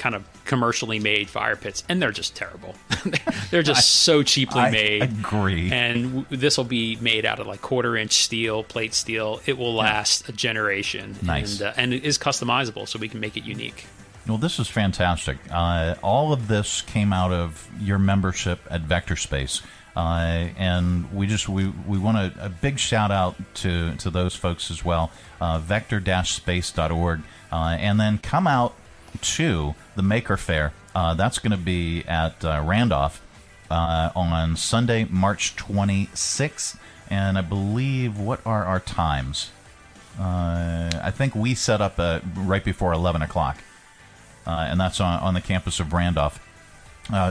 [0.00, 2.74] kind of commercially made fire pits, and they're just terrible.
[3.50, 5.02] they're just so cheaply I made.
[5.02, 5.70] agree.
[5.70, 9.40] And this will be made out of like quarter inch steel, plate steel.
[9.46, 11.16] It will last a generation.
[11.22, 11.60] Nice.
[11.60, 13.86] And, uh, and it is customizable, so we can make it unique.
[14.26, 15.36] Well, this is fantastic.
[15.50, 19.62] Uh, all of this came out of your membership at Vector Space.
[19.94, 24.36] Uh, and we just we, we want a, a big shout out to, to those
[24.36, 27.20] folks as well uh, vector-space.org
[27.50, 28.74] uh, and then come out
[29.20, 30.72] to the maker faire.
[30.94, 33.22] Uh, that's going to be at uh, randolph
[33.70, 36.76] uh, on sunday march 26th
[37.08, 39.50] and i believe what are our times?
[40.18, 43.58] Uh, i think we set up uh, right before 11 o'clock.
[44.46, 46.44] Uh, and that's on, on the campus of randolph.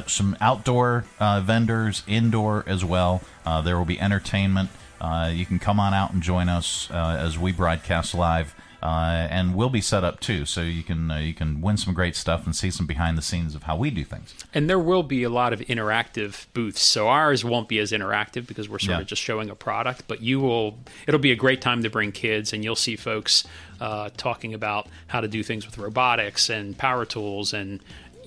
[0.08, 3.22] Some outdoor vendors, indoor as well.
[3.64, 4.70] There will be entertainment.
[5.02, 9.70] You can come on out and join us as we broadcast live, uh, and we'll
[9.70, 12.72] be set up too, so you can you can win some great stuff and see
[12.72, 14.34] some behind the scenes of how we do things.
[14.54, 16.82] And there will be a lot of interactive booths.
[16.82, 19.02] So ours won't be as interactive because we're sort Yeah.
[19.02, 22.12] of just showing a product, but you will it'll be a great time to bring
[22.12, 23.44] kids and you'll see folks
[23.82, 27.80] uh, talking about how to do things with robotics and power tools and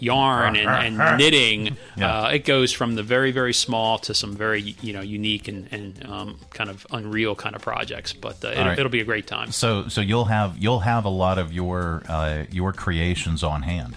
[0.02, 1.76] yarn and, and knitting.
[1.96, 2.24] Yeah.
[2.24, 5.68] Uh, it goes from the very, very small to some very, you know, unique and,
[5.72, 8.12] and um, kind of unreal kind of projects.
[8.12, 8.78] But uh, it'll, right.
[8.78, 9.52] it'll be a great time.
[9.52, 13.96] So so you'll have you'll have a lot of your uh, your creations on hand.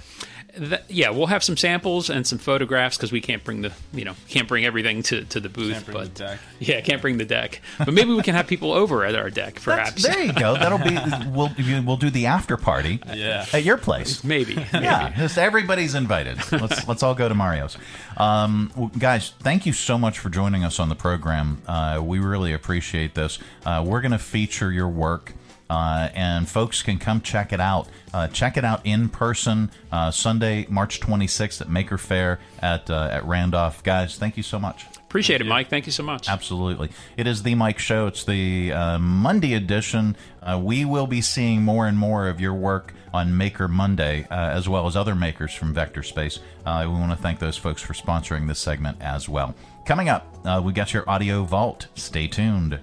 [0.58, 4.06] Th- yeah, we'll have some samples and some photographs because we can't bring the you
[4.06, 5.74] know can't bring everything to, to the booth.
[5.74, 6.40] Can't bring but the deck.
[6.60, 7.62] yeah, can't bring the deck.
[7.78, 10.04] But maybe we can have people over at our deck, perhaps.
[10.04, 10.54] There you go.
[10.56, 10.98] That'll be
[11.32, 11.52] we'll
[11.84, 13.46] we'll do the after party Yeah.
[13.54, 14.24] at your place.
[14.24, 14.54] maybe.
[14.74, 16.38] Yeah, just everybody's invited.
[16.52, 17.78] Let's let's all go to Mario's.
[18.18, 21.62] Um, well, guys, thank you so much for joining us on the program.
[21.68, 23.40] Uh, we really appreciate this.
[23.66, 25.34] Uh, we're going to feature your work.
[25.70, 27.88] Uh, and folks can come check it out.
[28.14, 33.10] Uh, check it out in person uh, Sunday, March 26th at Maker Faire at uh,
[33.12, 33.84] at Randolph.
[33.84, 34.86] Guys, thank you so much.
[35.16, 35.70] Appreciate it, Mike.
[35.70, 36.28] Thank you so much.
[36.28, 36.90] Absolutely.
[37.16, 38.08] It is the Mike Show.
[38.08, 40.18] It's the uh, Monday edition.
[40.44, 44.50] Uh, we will be seeing more and more of your work on Maker Monday, uh,
[44.50, 46.40] as well as other makers from Vector Space.
[46.66, 49.56] Uh, we want to thank those folks for sponsoring this segment as well.
[49.86, 51.88] Coming up, uh, we got your audio vault.
[51.96, 52.78] Stay tuned.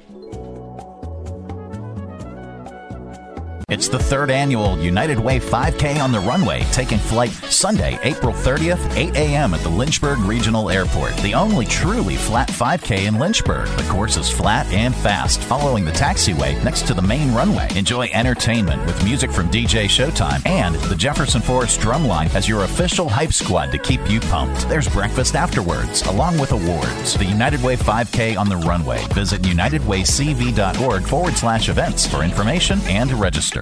[3.73, 8.95] It's the third annual United Way 5K on the runway, taking flight Sunday, April 30th,
[8.95, 9.55] 8 a.m.
[9.55, 11.17] at the Lynchburg Regional Airport.
[11.17, 13.69] The only truly flat 5K in Lynchburg.
[13.79, 17.67] The course is flat and fast, following the taxiway next to the main runway.
[17.75, 23.09] Enjoy entertainment with music from DJ Showtime, and the Jefferson Forest Drumline as your official
[23.09, 24.69] hype squad to keep you pumped.
[24.69, 27.15] There's breakfast afterwards, along with awards.
[27.15, 29.03] The United Way 5K on the runway.
[29.15, 33.62] Visit unitedwaycv.org forward slash events for information and to register.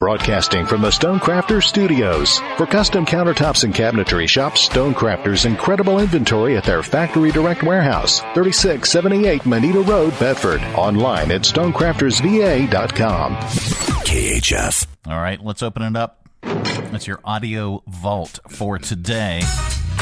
[0.00, 2.38] Broadcasting from the Stonecrafters Studios.
[2.56, 9.46] For custom countertops and cabinetry, shop Stonecrafters' incredible inventory at their Factory Direct Warehouse, 3678
[9.46, 10.60] Moneta Road, Bedford.
[10.76, 13.36] Online at stonecraftersva.com.
[13.36, 14.86] KHF.
[15.06, 16.28] All right, let's open it up.
[16.42, 19.42] That's your audio vault for today.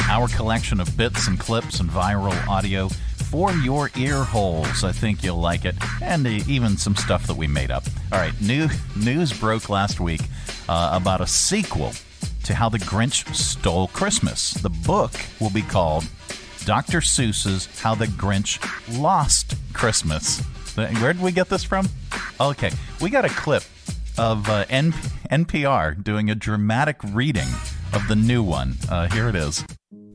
[0.09, 2.89] Our collection of bits and clips and viral audio
[3.33, 4.83] for your ear holes.
[4.83, 5.73] I think you'll like it,
[6.03, 7.83] and uh, even some stuff that we made up.
[8.11, 10.21] All right, new news broke last week
[10.69, 11.93] uh, about a sequel
[12.43, 14.51] to How the Grinch Stole Christmas.
[14.51, 16.07] The book will be called
[16.65, 16.99] Dr.
[16.99, 18.59] Seuss's How the Grinch
[19.01, 20.39] Lost Christmas.
[20.75, 21.89] Where did we get this from?
[22.39, 22.69] Okay,
[23.01, 23.63] we got a clip
[24.15, 24.91] of uh, N-
[25.31, 27.47] NPR doing a dramatic reading
[27.93, 28.75] of the new one.
[28.87, 29.65] Uh, here it is.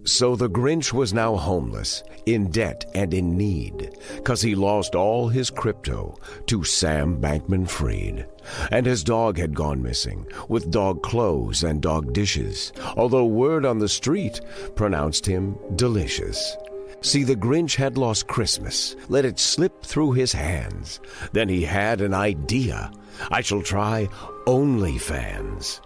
[0.08, 5.28] So the Grinch was now homeless, in debt, and in need, because he lost all
[5.28, 8.26] his crypto to Sam Bankman Fried.
[8.70, 13.80] And his dog had gone missing, with dog clothes and dog dishes, although word on
[13.80, 14.40] the street
[14.76, 16.56] pronounced him delicious.
[17.02, 21.00] See, the Grinch had lost Christmas, let it slip through his hands.
[21.32, 22.90] Then he had an idea.
[23.30, 24.08] I shall try
[24.46, 25.82] OnlyFans.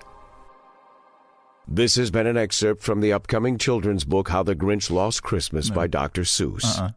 [1.69, 5.71] This has been an excerpt from the upcoming children's book How the Grinch Lost Christmas
[5.71, 6.23] by Dr.
[6.23, 6.79] Seuss.
[6.79, 6.91] Uh-uh.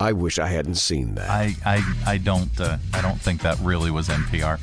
[0.00, 1.28] I wish I hadn't seen that.
[1.28, 4.60] I I, I don't uh, I don't think that really was NPR.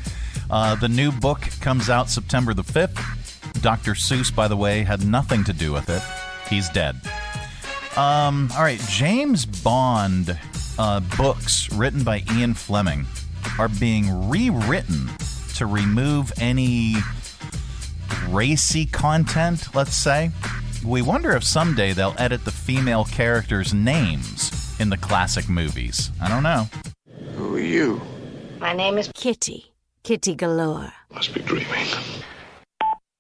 [0.49, 2.97] Uh, the new book comes out September the fifth.
[3.61, 3.93] Dr.
[3.93, 6.01] Seuss, by the way, had nothing to do with it.
[6.49, 6.95] He's dead.
[7.97, 10.37] Um, all right, James Bond
[10.77, 13.05] uh, books written by Ian Fleming
[13.57, 15.09] are being rewritten
[15.55, 16.95] to remove any
[18.29, 20.31] racy content, let's say.
[20.85, 26.11] We wonder if someday they'll edit the female characters' names in the classic movies.
[26.21, 26.67] I don't know.
[27.35, 28.01] Who are you?
[28.59, 29.71] My name is Kitty.
[30.03, 30.91] Kitty galore.
[31.11, 31.87] Must be dreaming.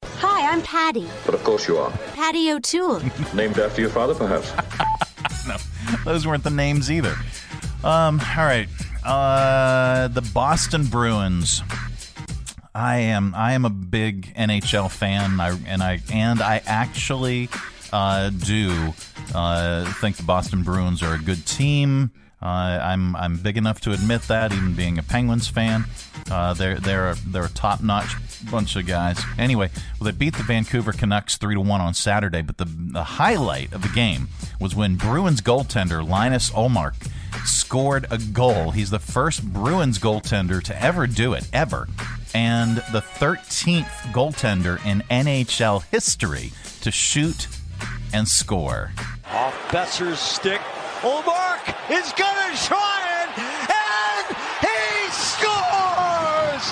[0.03, 1.07] Hi, I'm Patty.
[1.25, 1.91] But of course you are.
[2.13, 3.01] Patty O'Toole.
[3.33, 4.53] Named after your father, perhaps?
[5.47, 5.57] no,
[6.03, 7.15] those weren't the names either.
[7.83, 8.67] Um, all right.
[9.03, 11.61] Uh, the Boston Bruins.
[12.75, 15.39] I am I am a big NHL fan.
[15.39, 17.47] I, and I and I actually
[17.93, 18.93] uh, do
[19.33, 22.11] uh, think the Boston Bruins are a good team.
[22.41, 25.85] Uh, I'm I'm big enough to admit that, even being a Penguins fan.
[26.29, 28.13] Uh, they're they're a, they're a top notch
[28.51, 29.21] bunch of guys.
[29.37, 29.69] Anyway,
[29.99, 32.41] well, they beat the Vancouver Canucks three to one on Saturday.
[32.41, 34.27] But the the highlight of the game
[34.59, 37.09] was when Bruins goaltender Linus Ullmark
[37.45, 38.71] scored a goal.
[38.71, 41.87] He's the first Bruins goaltender to ever do it, ever,
[42.33, 47.47] and the 13th goaltender in NHL history to shoot
[48.13, 48.91] and score.
[49.31, 50.61] Off Boeser's stick.
[51.01, 56.65] Ullmark is going to try it, and he scores!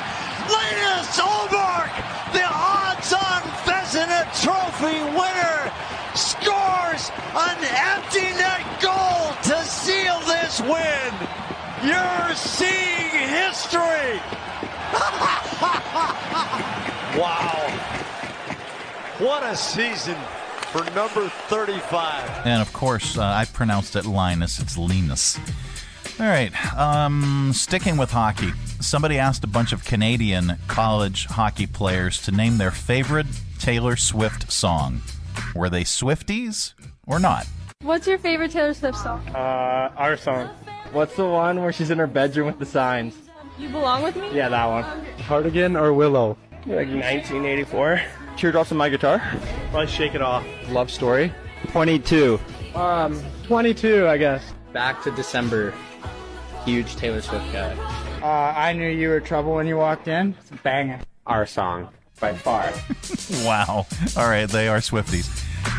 [0.49, 1.91] Linus Ullmark,
[2.33, 5.71] the odds-on Vezina Trophy winner,
[6.15, 8.92] scores an empty net goal
[10.53, 11.13] this win.
[11.83, 14.19] You're seeing history.
[17.19, 17.69] wow.
[19.19, 20.15] What a season
[20.71, 22.45] for number 35.
[22.45, 24.59] And of course, uh, I pronounced it Linus.
[24.59, 25.39] It's Linus.
[26.19, 26.51] All right.
[26.75, 32.57] Um, sticking with hockey, somebody asked a bunch of Canadian college hockey players to name
[32.57, 33.27] their favorite
[33.59, 35.01] Taylor Swift song.
[35.55, 36.73] Were they Swifties
[37.07, 37.47] or not?
[37.83, 39.27] What's your favorite Taylor Swift song?
[39.35, 40.47] Uh, our song.
[40.93, 43.13] What's the one where she's in her bedroom with the signs?
[43.57, 44.33] You belong with me?
[44.33, 45.05] Yeah, that one.
[45.27, 46.37] Cardigan or Willow?
[46.65, 48.01] Like 1984.
[48.37, 49.21] Teardrops on my guitar.
[49.69, 50.45] Probably Shake It Off.
[50.69, 51.33] Love Story.
[51.71, 52.39] 22.
[52.73, 54.53] Um, 22, I guess.
[54.71, 55.73] Back to December.
[56.63, 57.73] Huge Taylor Swift guy.
[58.21, 60.35] Uh, I knew you were trouble when you walked in.
[60.39, 61.01] It's a banger.
[61.27, 61.89] Our song,
[62.21, 62.71] by far.
[63.45, 63.85] wow.
[64.15, 65.27] All right, they are Swifties.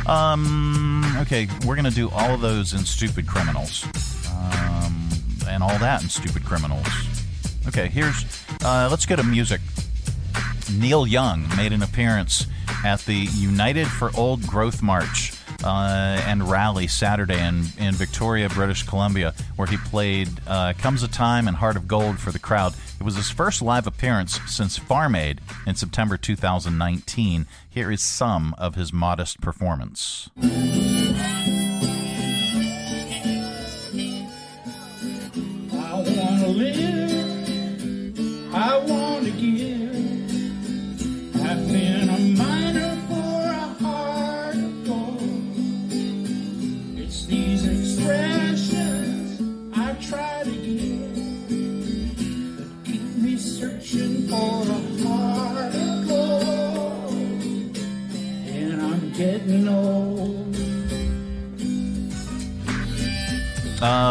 [0.07, 0.93] Um,
[1.24, 3.86] okay, we're going to do all of those in Stupid Criminals.
[4.30, 5.08] Um,
[5.48, 6.86] and all that in Stupid Criminals.
[7.66, 9.62] Okay, here's, uh, let's go to music.
[10.78, 12.46] Neil Young made an appearance
[12.84, 15.32] at the United for Old Growth March
[15.64, 21.08] uh, and rally Saturday in, in Victoria, British Columbia, where he played uh, Comes a
[21.08, 22.74] Time and Heart of Gold for the crowd.
[23.00, 27.46] It was his first live appearance since Farm Aid in September 2019.
[27.68, 30.28] Here is some of his modest performance.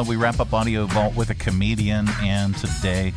[0.04, 3.14] Uh, we wrap up Audio Vault with a comedian, and today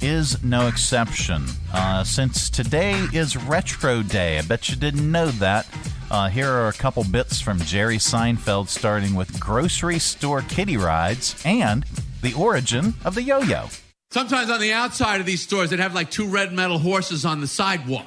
[0.00, 1.44] is no exception.
[1.72, 5.66] Uh, since today is Retro Day, I bet you didn't know that.
[6.10, 11.40] Uh, here are a couple bits from Jerry Seinfeld, starting with grocery store kitty rides
[11.44, 11.84] and
[12.20, 13.68] the origin of the yo yo.
[14.10, 17.40] Sometimes on the outside of these stores, they'd have like two red metal horses on
[17.40, 18.06] the sidewalk.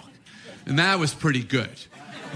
[0.65, 1.71] And that was pretty good.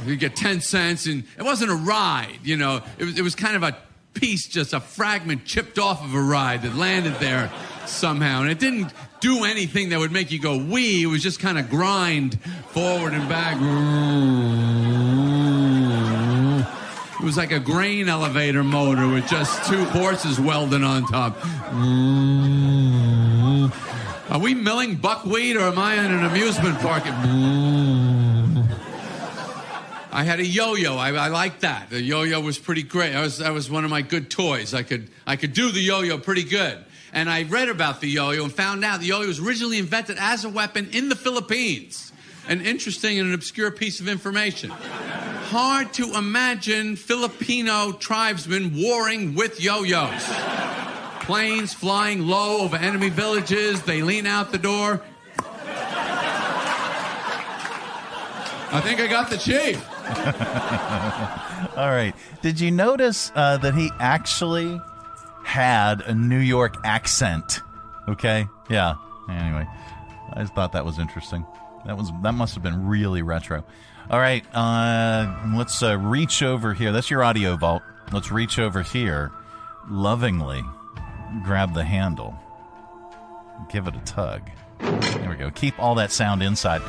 [0.05, 3.35] You get 10 cents, and it wasn't a ride, you know, it was, it was
[3.35, 3.77] kind of a
[4.19, 7.51] piece, just a fragment chipped off of a ride that landed there
[7.85, 8.41] somehow.
[8.41, 11.57] And it didn't do anything that would make you go wee, it was just kind
[11.57, 12.39] of grind
[12.71, 13.55] forward and back.
[17.19, 21.37] It was like a grain elevator motor with just two horses welded on top.
[24.29, 27.03] Are we milling buckwheat or am I in an amusement park?
[30.11, 30.97] I had a yo-yo.
[30.97, 31.91] I, I liked that.
[31.91, 33.13] The yo-yo was pretty great.
[33.13, 34.73] That was, that was one of my good toys.
[34.73, 36.83] I could, I could do the yo-yo pretty good.
[37.13, 40.45] And I read about the yo-yo and found out the yo-yo was originally invented as
[40.45, 42.11] a weapon in the Philippines.
[42.47, 44.71] An interesting and an obscure piece of information.
[44.71, 50.27] Hard to imagine Filipino tribesmen warring with yo-yos.
[51.21, 53.83] Planes flying low over enemy villages.
[53.83, 55.01] They lean out the door.
[58.71, 59.83] I think I got the chief.
[61.77, 62.13] All right.
[62.41, 64.81] Did you notice uh, that he actually
[65.43, 67.61] had a New York accent?
[68.07, 68.47] Okay.
[68.69, 68.95] Yeah.
[69.29, 69.67] Anyway,
[70.33, 71.45] I just thought that was interesting.
[71.85, 73.63] That was that must have been really retro.
[74.09, 74.43] All right.
[74.53, 76.91] Uh, let's uh, reach over here.
[76.91, 77.83] That's your audio vault.
[78.11, 79.31] Let's reach over here.
[79.89, 80.63] Lovingly
[81.43, 82.35] grab the handle.
[83.69, 84.41] Give it a tug.
[84.79, 85.51] There we go.
[85.51, 86.81] Keep all that sound inside.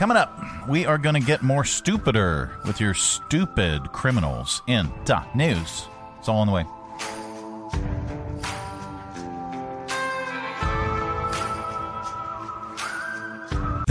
[0.00, 5.22] Coming up, we are going to get more stupider with your stupid criminals in the
[5.34, 5.88] news.
[6.18, 6.64] It's all on the way.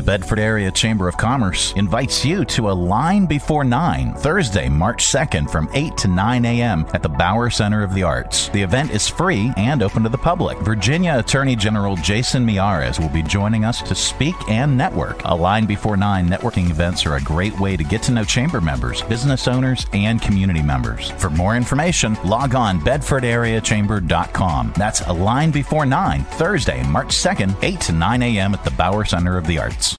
[0.09, 5.47] Bedford Area Chamber of Commerce invites you to a line before 9 Thursday, March 2nd
[5.51, 6.87] from 8 to 9 a.m.
[6.95, 8.49] at the Bower Center of the Arts.
[8.49, 10.57] The event is free and open to the public.
[10.61, 15.21] Virginia Attorney General Jason Miyares will be joining us to speak and network.
[15.25, 18.61] A line before 9 networking events are a great way to get to know chamber
[18.61, 21.11] members, business owners, and community members.
[21.19, 24.73] For more information, log on bedfordareachamber.com.
[24.75, 28.55] That's a line before 9 Thursday, March 2nd, 8 to 9 a.m.
[28.55, 29.98] at the Bower Center of the Arts.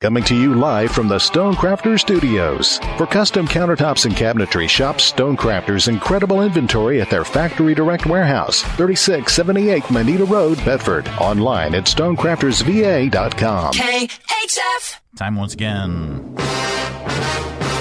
[0.00, 2.78] Coming to you live from the Stonecrafter Studios.
[2.96, 9.90] For custom countertops and cabinetry, shop Stonecrafter's incredible inventory at their Factory Direct Warehouse, 3678
[9.90, 11.06] Moneta Road, Bedford.
[11.20, 13.74] Online at stonecraftersva.com.
[13.74, 15.00] KHF.
[15.16, 16.34] Time once again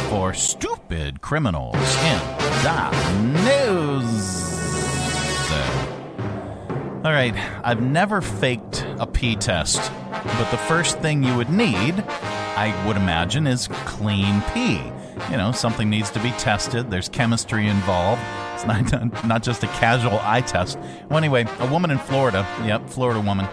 [0.09, 2.19] for stupid criminals in
[2.63, 2.91] the
[3.45, 4.49] news.
[7.05, 12.03] All right, I've never faked a pee test, but the first thing you would need,
[12.55, 14.81] I would imagine, is clean pee.
[15.31, 16.91] You know, something needs to be tested.
[16.91, 18.21] There's chemistry involved.
[18.53, 20.77] It's not not just a casual eye test.
[21.09, 23.47] Well, anyway, a woman in Florida, yep, Florida woman,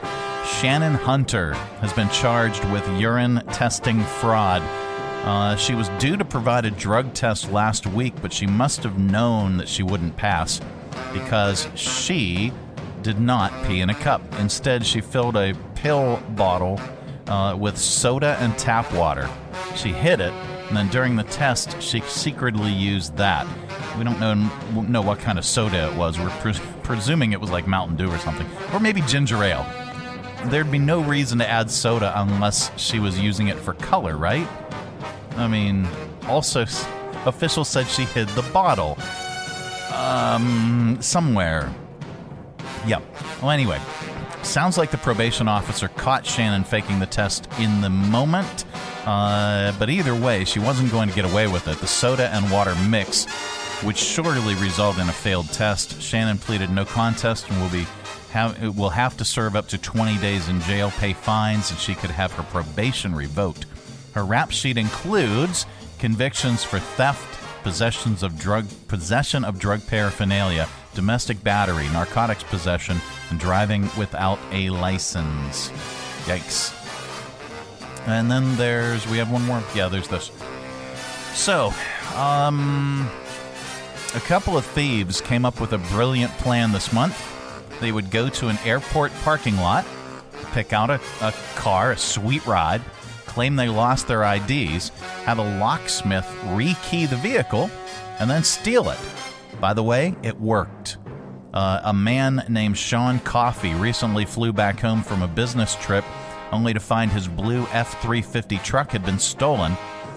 [0.45, 4.63] Shannon Hunter, has been charged with urine testing fraud.
[5.27, 8.99] Uh, she was due to provide a drug test last week, but she must have
[8.99, 10.61] known that she wouldn't pass
[11.13, 12.53] because she
[13.03, 14.23] did not pee in a cup.
[14.39, 16.81] Instead, she filled a pill bottle
[17.27, 19.29] uh, with soda and tap water.
[19.75, 20.33] She hid it,
[20.69, 23.47] and then during the test, she secretly used that.
[23.99, 24.35] We don't know
[24.83, 26.19] know what kind of soda it was.
[26.19, 29.67] We're pres- presuming it was like Mountain Dew or something, or maybe ginger ale.
[30.47, 34.47] There'd be no reason to add soda unless she was using it for color, right?
[35.37, 35.87] I mean,
[36.27, 36.63] also,
[37.27, 38.97] officials said she hid the bottle
[39.93, 41.73] um, somewhere.
[42.87, 43.03] Yep.
[43.43, 43.81] Well, anyway,
[44.43, 48.65] sounds like the probation officer caught Shannon faking the test in the moment.
[49.05, 51.79] Uh, but either way, she wasn't going to get away with it.
[51.79, 53.27] The soda and water mix
[53.85, 56.01] would surely result in a failed test.
[56.01, 57.87] Shannon pleaded no contest and will be
[58.31, 61.95] have, will have to serve up to 20 days in jail, pay fines, and she
[61.95, 63.67] could have her probation revoked.
[64.13, 65.67] Her rap sheet includes
[65.99, 72.99] convictions for theft, possessions of drug possession of drug paraphernalia, domestic battery, narcotics possession,
[73.31, 75.69] and driving without a license.
[76.25, 76.73] Yikes.
[78.09, 79.63] And then there's we have one more.
[79.75, 80.33] Yeah, there's this.
[81.35, 81.73] So,
[82.17, 83.09] um
[84.15, 87.21] a couple of thieves came up with a brilliant plan this month.
[87.81, 89.85] They would go to an airport parking lot,
[90.53, 92.81] pick out a, a car, a sweet ride,
[93.27, 94.89] claim they lost their IDs,
[95.27, 97.71] have a locksmith rekey the vehicle,
[98.19, 98.99] and then steal it.
[99.61, 100.99] By the way, it worked.
[101.53, 106.05] Uh, a man named Sean Coffey recently flew back home from a business trip
[106.53, 109.77] only to find his blue F 350 truck had been stolen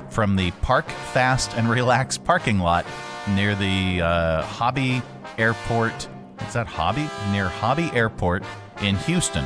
[0.10, 2.86] from the Park Fast and Relax parking lot
[3.30, 5.02] near the uh, Hobby
[5.38, 6.08] Airport.
[6.48, 7.10] Is that Hobby?
[7.32, 8.44] Near Hobby Airport
[8.82, 9.46] in Houston.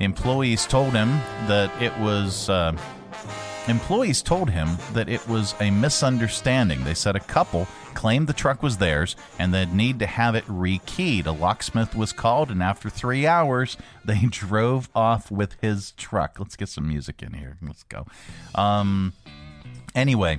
[0.00, 1.08] Employees told him
[1.48, 2.76] that it was uh,
[3.68, 6.84] Employees told him that it was a misunderstanding.
[6.84, 7.66] They said a couple
[7.98, 11.26] claimed the truck was theirs and they'd need to have it rekeyed.
[11.26, 16.38] A locksmith was called, and after three hours, they drove off with his truck.
[16.38, 17.56] Let's get some music in here.
[17.60, 18.06] Let's go.
[18.54, 19.14] Um,
[19.96, 20.38] anyway,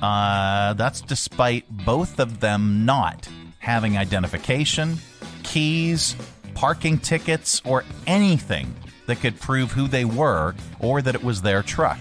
[0.00, 4.98] uh, that's despite both of them not having identification,
[5.42, 6.14] keys,
[6.54, 8.72] parking tickets, or anything
[9.06, 11.98] that could prove who they were or that it was their truck.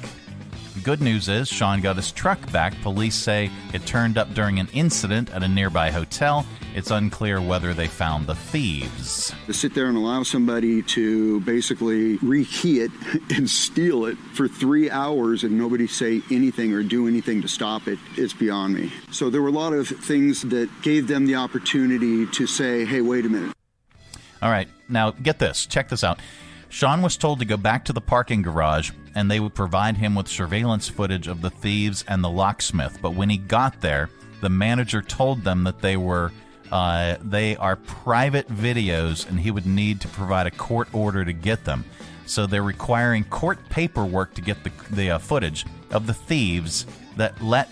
[0.81, 2.73] The good news is Sean got his truck back.
[2.81, 6.43] Police say it turned up during an incident at a nearby hotel.
[6.73, 9.31] It's unclear whether they found the thieves.
[9.45, 12.91] To sit there and allow somebody to basically rekey it
[13.37, 17.87] and steal it for three hours and nobody say anything or do anything to stop
[17.87, 18.91] it, it's beyond me.
[19.11, 23.01] So there were a lot of things that gave them the opportunity to say, hey,
[23.01, 23.55] wait a minute.
[24.41, 25.67] All right, now get this.
[25.67, 26.19] Check this out.
[26.71, 30.15] Sean was told to go back to the parking garage and they would provide him
[30.15, 32.97] with surveillance footage of the thieves and the locksmith.
[33.01, 34.09] But when he got there,
[34.39, 36.31] the manager told them that they were
[36.71, 41.33] uh, they are private videos and he would need to provide a court order to
[41.33, 41.83] get them.
[42.25, 46.85] So they're requiring court paperwork to get the the uh, footage of the thieves
[47.17, 47.69] that let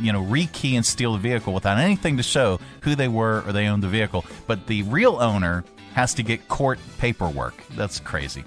[0.00, 3.52] you know rekey and steal the vehicle without anything to show who they were or
[3.52, 4.26] they owned the vehicle.
[4.46, 5.64] But the real owner
[5.98, 7.54] has to get court paperwork.
[7.70, 8.44] That's crazy.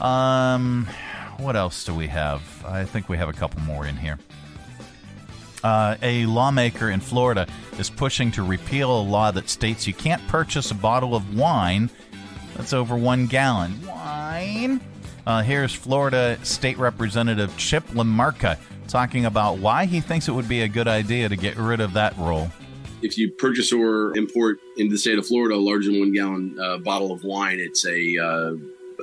[0.00, 0.88] Um,
[1.36, 2.40] what else do we have?
[2.66, 4.18] I think we have a couple more in here.
[5.62, 7.46] Uh, a lawmaker in Florida
[7.78, 11.90] is pushing to repeal a law that states you can't purchase a bottle of wine
[12.56, 13.78] that's over one gallon.
[13.86, 14.80] Wine?
[15.26, 18.56] Uh, here's Florida State Representative Chip LaMarca
[18.88, 21.92] talking about why he thinks it would be a good idea to get rid of
[21.92, 22.50] that rule.
[23.02, 26.56] If you purchase or import into the state of Florida a larger than one gallon
[26.60, 28.52] uh, bottle of wine, it's a uh,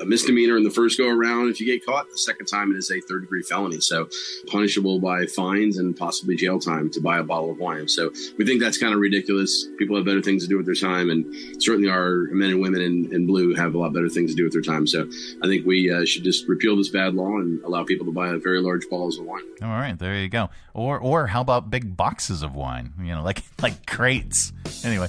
[0.01, 2.09] a misdemeanor in the first go around if you get caught.
[2.09, 3.79] The second time, it is a third degree felony.
[3.79, 4.09] So
[4.47, 7.87] punishable by fines and possibly jail time to buy a bottle of wine.
[7.87, 9.67] So we think that's kind of ridiculous.
[9.77, 11.09] People have better things to do with their time.
[11.09, 14.37] And certainly our men and women in, in blue have a lot better things to
[14.37, 14.87] do with their time.
[14.87, 15.07] So
[15.43, 18.29] I think we uh, should just repeal this bad law and allow people to buy
[18.29, 19.43] a very large bottles of wine.
[19.61, 20.49] All right, there you go.
[20.73, 22.93] Or or how about big boxes of wine?
[22.99, 24.53] You know, like like crates.
[24.83, 25.07] Anyway.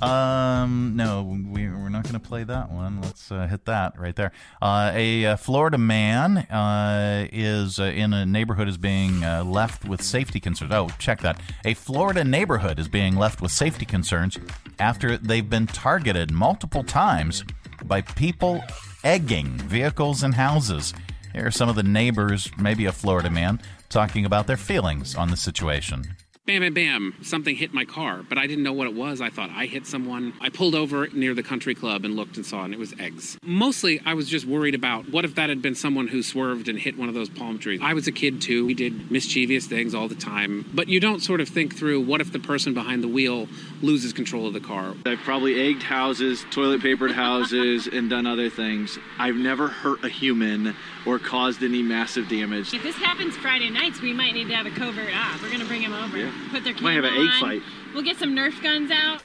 [0.00, 3.02] Um, no, we, we're not going to play that one.
[3.02, 4.32] Let's uh, hit that right there.
[4.62, 9.84] Uh, a, uh, Florida man uh, is uh, in a neighborhood is being uh, left
[9.84, 10.72] with safety concerns.
[10.72, 11.38] Oh, check that.
[11.64, 14.38] A Florida neighborhood is being left with safety concerns
[14.78, 17.44] after they've been targeted multiple times
[17.84, 18.62] by people
[19.04, 20.94] egging vehicles and houses.
[21.34, 25.30] Here are some of the neighbors, maybe a Florida man, talking about their feelings on
[25.30, 28.94] the situation bam, bam, bam, something hit my car, but I didn't know what it
[28.94, 29.20] was.
[29.20, 30.32] I thought I hit someone.
[30.40, 33.38] I pulled over near the country club and looked and saw, and it was eggs.
[33.44, 36.76] Mostly, I was just worried about what if that had been someone who swerved and
[36.76, 37.78] hit one of those palm trees.
[37.80, 38.66] I was a kid too.
[38.66, 42.20] We did mischievous things all the time, but you don't sort of think through what
[42.20, 43.46] if the person behind the wheel
[43.80, 44.94] loses control of the car.
[45.06, 48.98] I've probably egged houses, toilet papered houses, and done other things.
[49.18, 50.74] I've never hurt a human
[51.06, 52.74] or caused any massive damage.
[52.74, 55.40] If this happens Friday nights, we might need to have a covert op.
[55.40, 56.18] We're going to bring him over.
[56.18, 56.29] Yeah.
[56.50, 57.40] Put their Might have camera an egg on.
[57.40, 57.62] fight.
[57.94, 59.22] We'll get some Nerf guns out.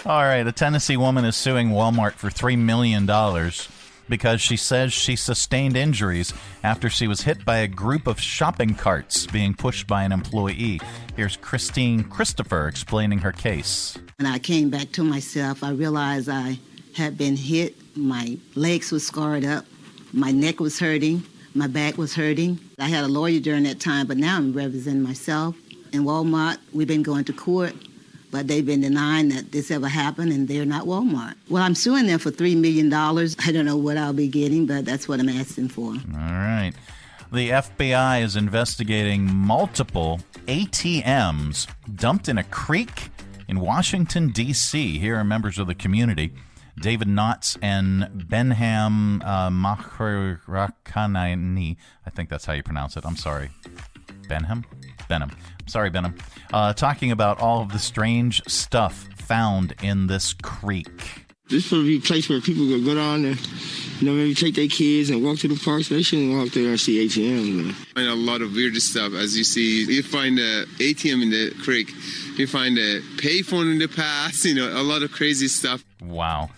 [0.06, 3.06] All right, a Tennessee woman is suing Walmart for $3 million
[4.08, 6.32] because she says she sustained injuries
[6.62, 10.80] after she was hit by a group of shopping carts being pushed by an employee.
[11.16, 13.96] Here's Christine Christopher explaining her case.
[14.18, 16.58] When I came back to myself, I realized I
[16.94, 17.74] had been hit.
[17.96, 19.64] My legs were scarred up.
[20.12, 21.22] My neck was hurting.
[21.54, 22.58] My back was hurting.
[22.78, 25.56] I had a lawyer during that time, but now I'm representing myself.
[25.92, 27.74] In Walmart, we've been going to court,
[28.30, 31.34] but they've been denying that this ever happened, and they're not Walmart.
[31.48, 32.92] Well, I'm suing them for $3 million.
[32.92, 35.88] I don't know what I'll be getting, but that's what I'm asking for.
[35.88, 36.72] All right.
[37.32, 43.10] The FBI is investigating multiple ATMs dumped in a creek
[43.48, 44.98] in Washington, D.C.
[44.98, 46.32] Here are members of the community.
[46.80, 49.50] David Knotts and Benham uh.
[52.06, 53.04] I think that's how you pronounce it.
[53.04, 53.50] I'm sorry.
[54.28, 54.64] Benham?
[55.08, 55.30] Benham.
[55.70, 56.16] Sorry, Benham.
[56.52, 60.88] Uh, talking about all of the strange stuff found in this creek.
[61.48, 63.40] This is be a place where people could go down and,
[64.00, 65.88] you know, maybe take their kids and walk to the parks.
[65.88, 67.72] They shouldn't walk there and see ATMs.
[67.94, 69.12] Find a lot of weird stuff.
[69.14, 71.92] As you see, you find a ATM in the creek.
[72.36, 74.44] You find a payphone in the past.
[74.50, 75.84] You know, a lot of crazy stuff.
[76.02, 76.50] Wow.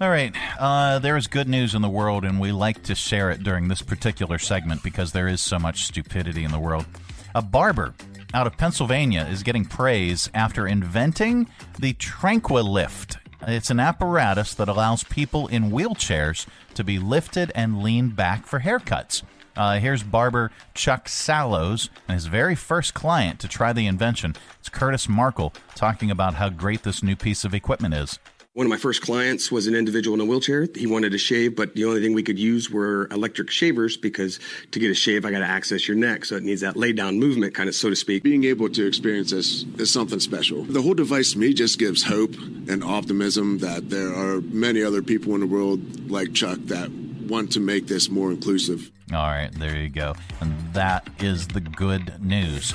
[0.00, 0.34] All right.
[0.58, 3.68] Uh, there is good news in the world, and we like to share it during
[3.68, 6.86] this particular segment because there is so much stupidity in the world.
[7.34, 7.94] A barber
[8.32, 13.16] out of Pennsylvania is getting praise after inventing the Tranquilift.
[13.42, 18.60] It's an apparatus that allows people in wheelchairs to be lifted and lean back for
[18.60, 19.22] haircuts.
[19.56, 24.36] Uh, here's barber Chuck Sallows and his very first client to try the invention.
[24.58, 28.18] It's Curtis Markle talking about how great this new piece of equipment is.
[28.54, 30.66] One of my first clients was an individual in a wheelchair.
[30.74, 34.40] He wanted to shave, but the only thing we could use were electric shavers because
[34.72, 36.24] to get a shave, I got to access your neck.
[36.24, 38.24] So it needs that lay down movement, kind of, so to speak.
[38.24, 40.64] Being able to experience this is something special.
[40.64, 42.34] The whole device to me just gives hope
[42.68, 46.90] and optimism that there are many other people in the world like Chuck that
[47.28, 48.90] want to make this more inclusive.
[49.12, 50.16] All right, there you go.
[50.40, 52.74] And that is the good news.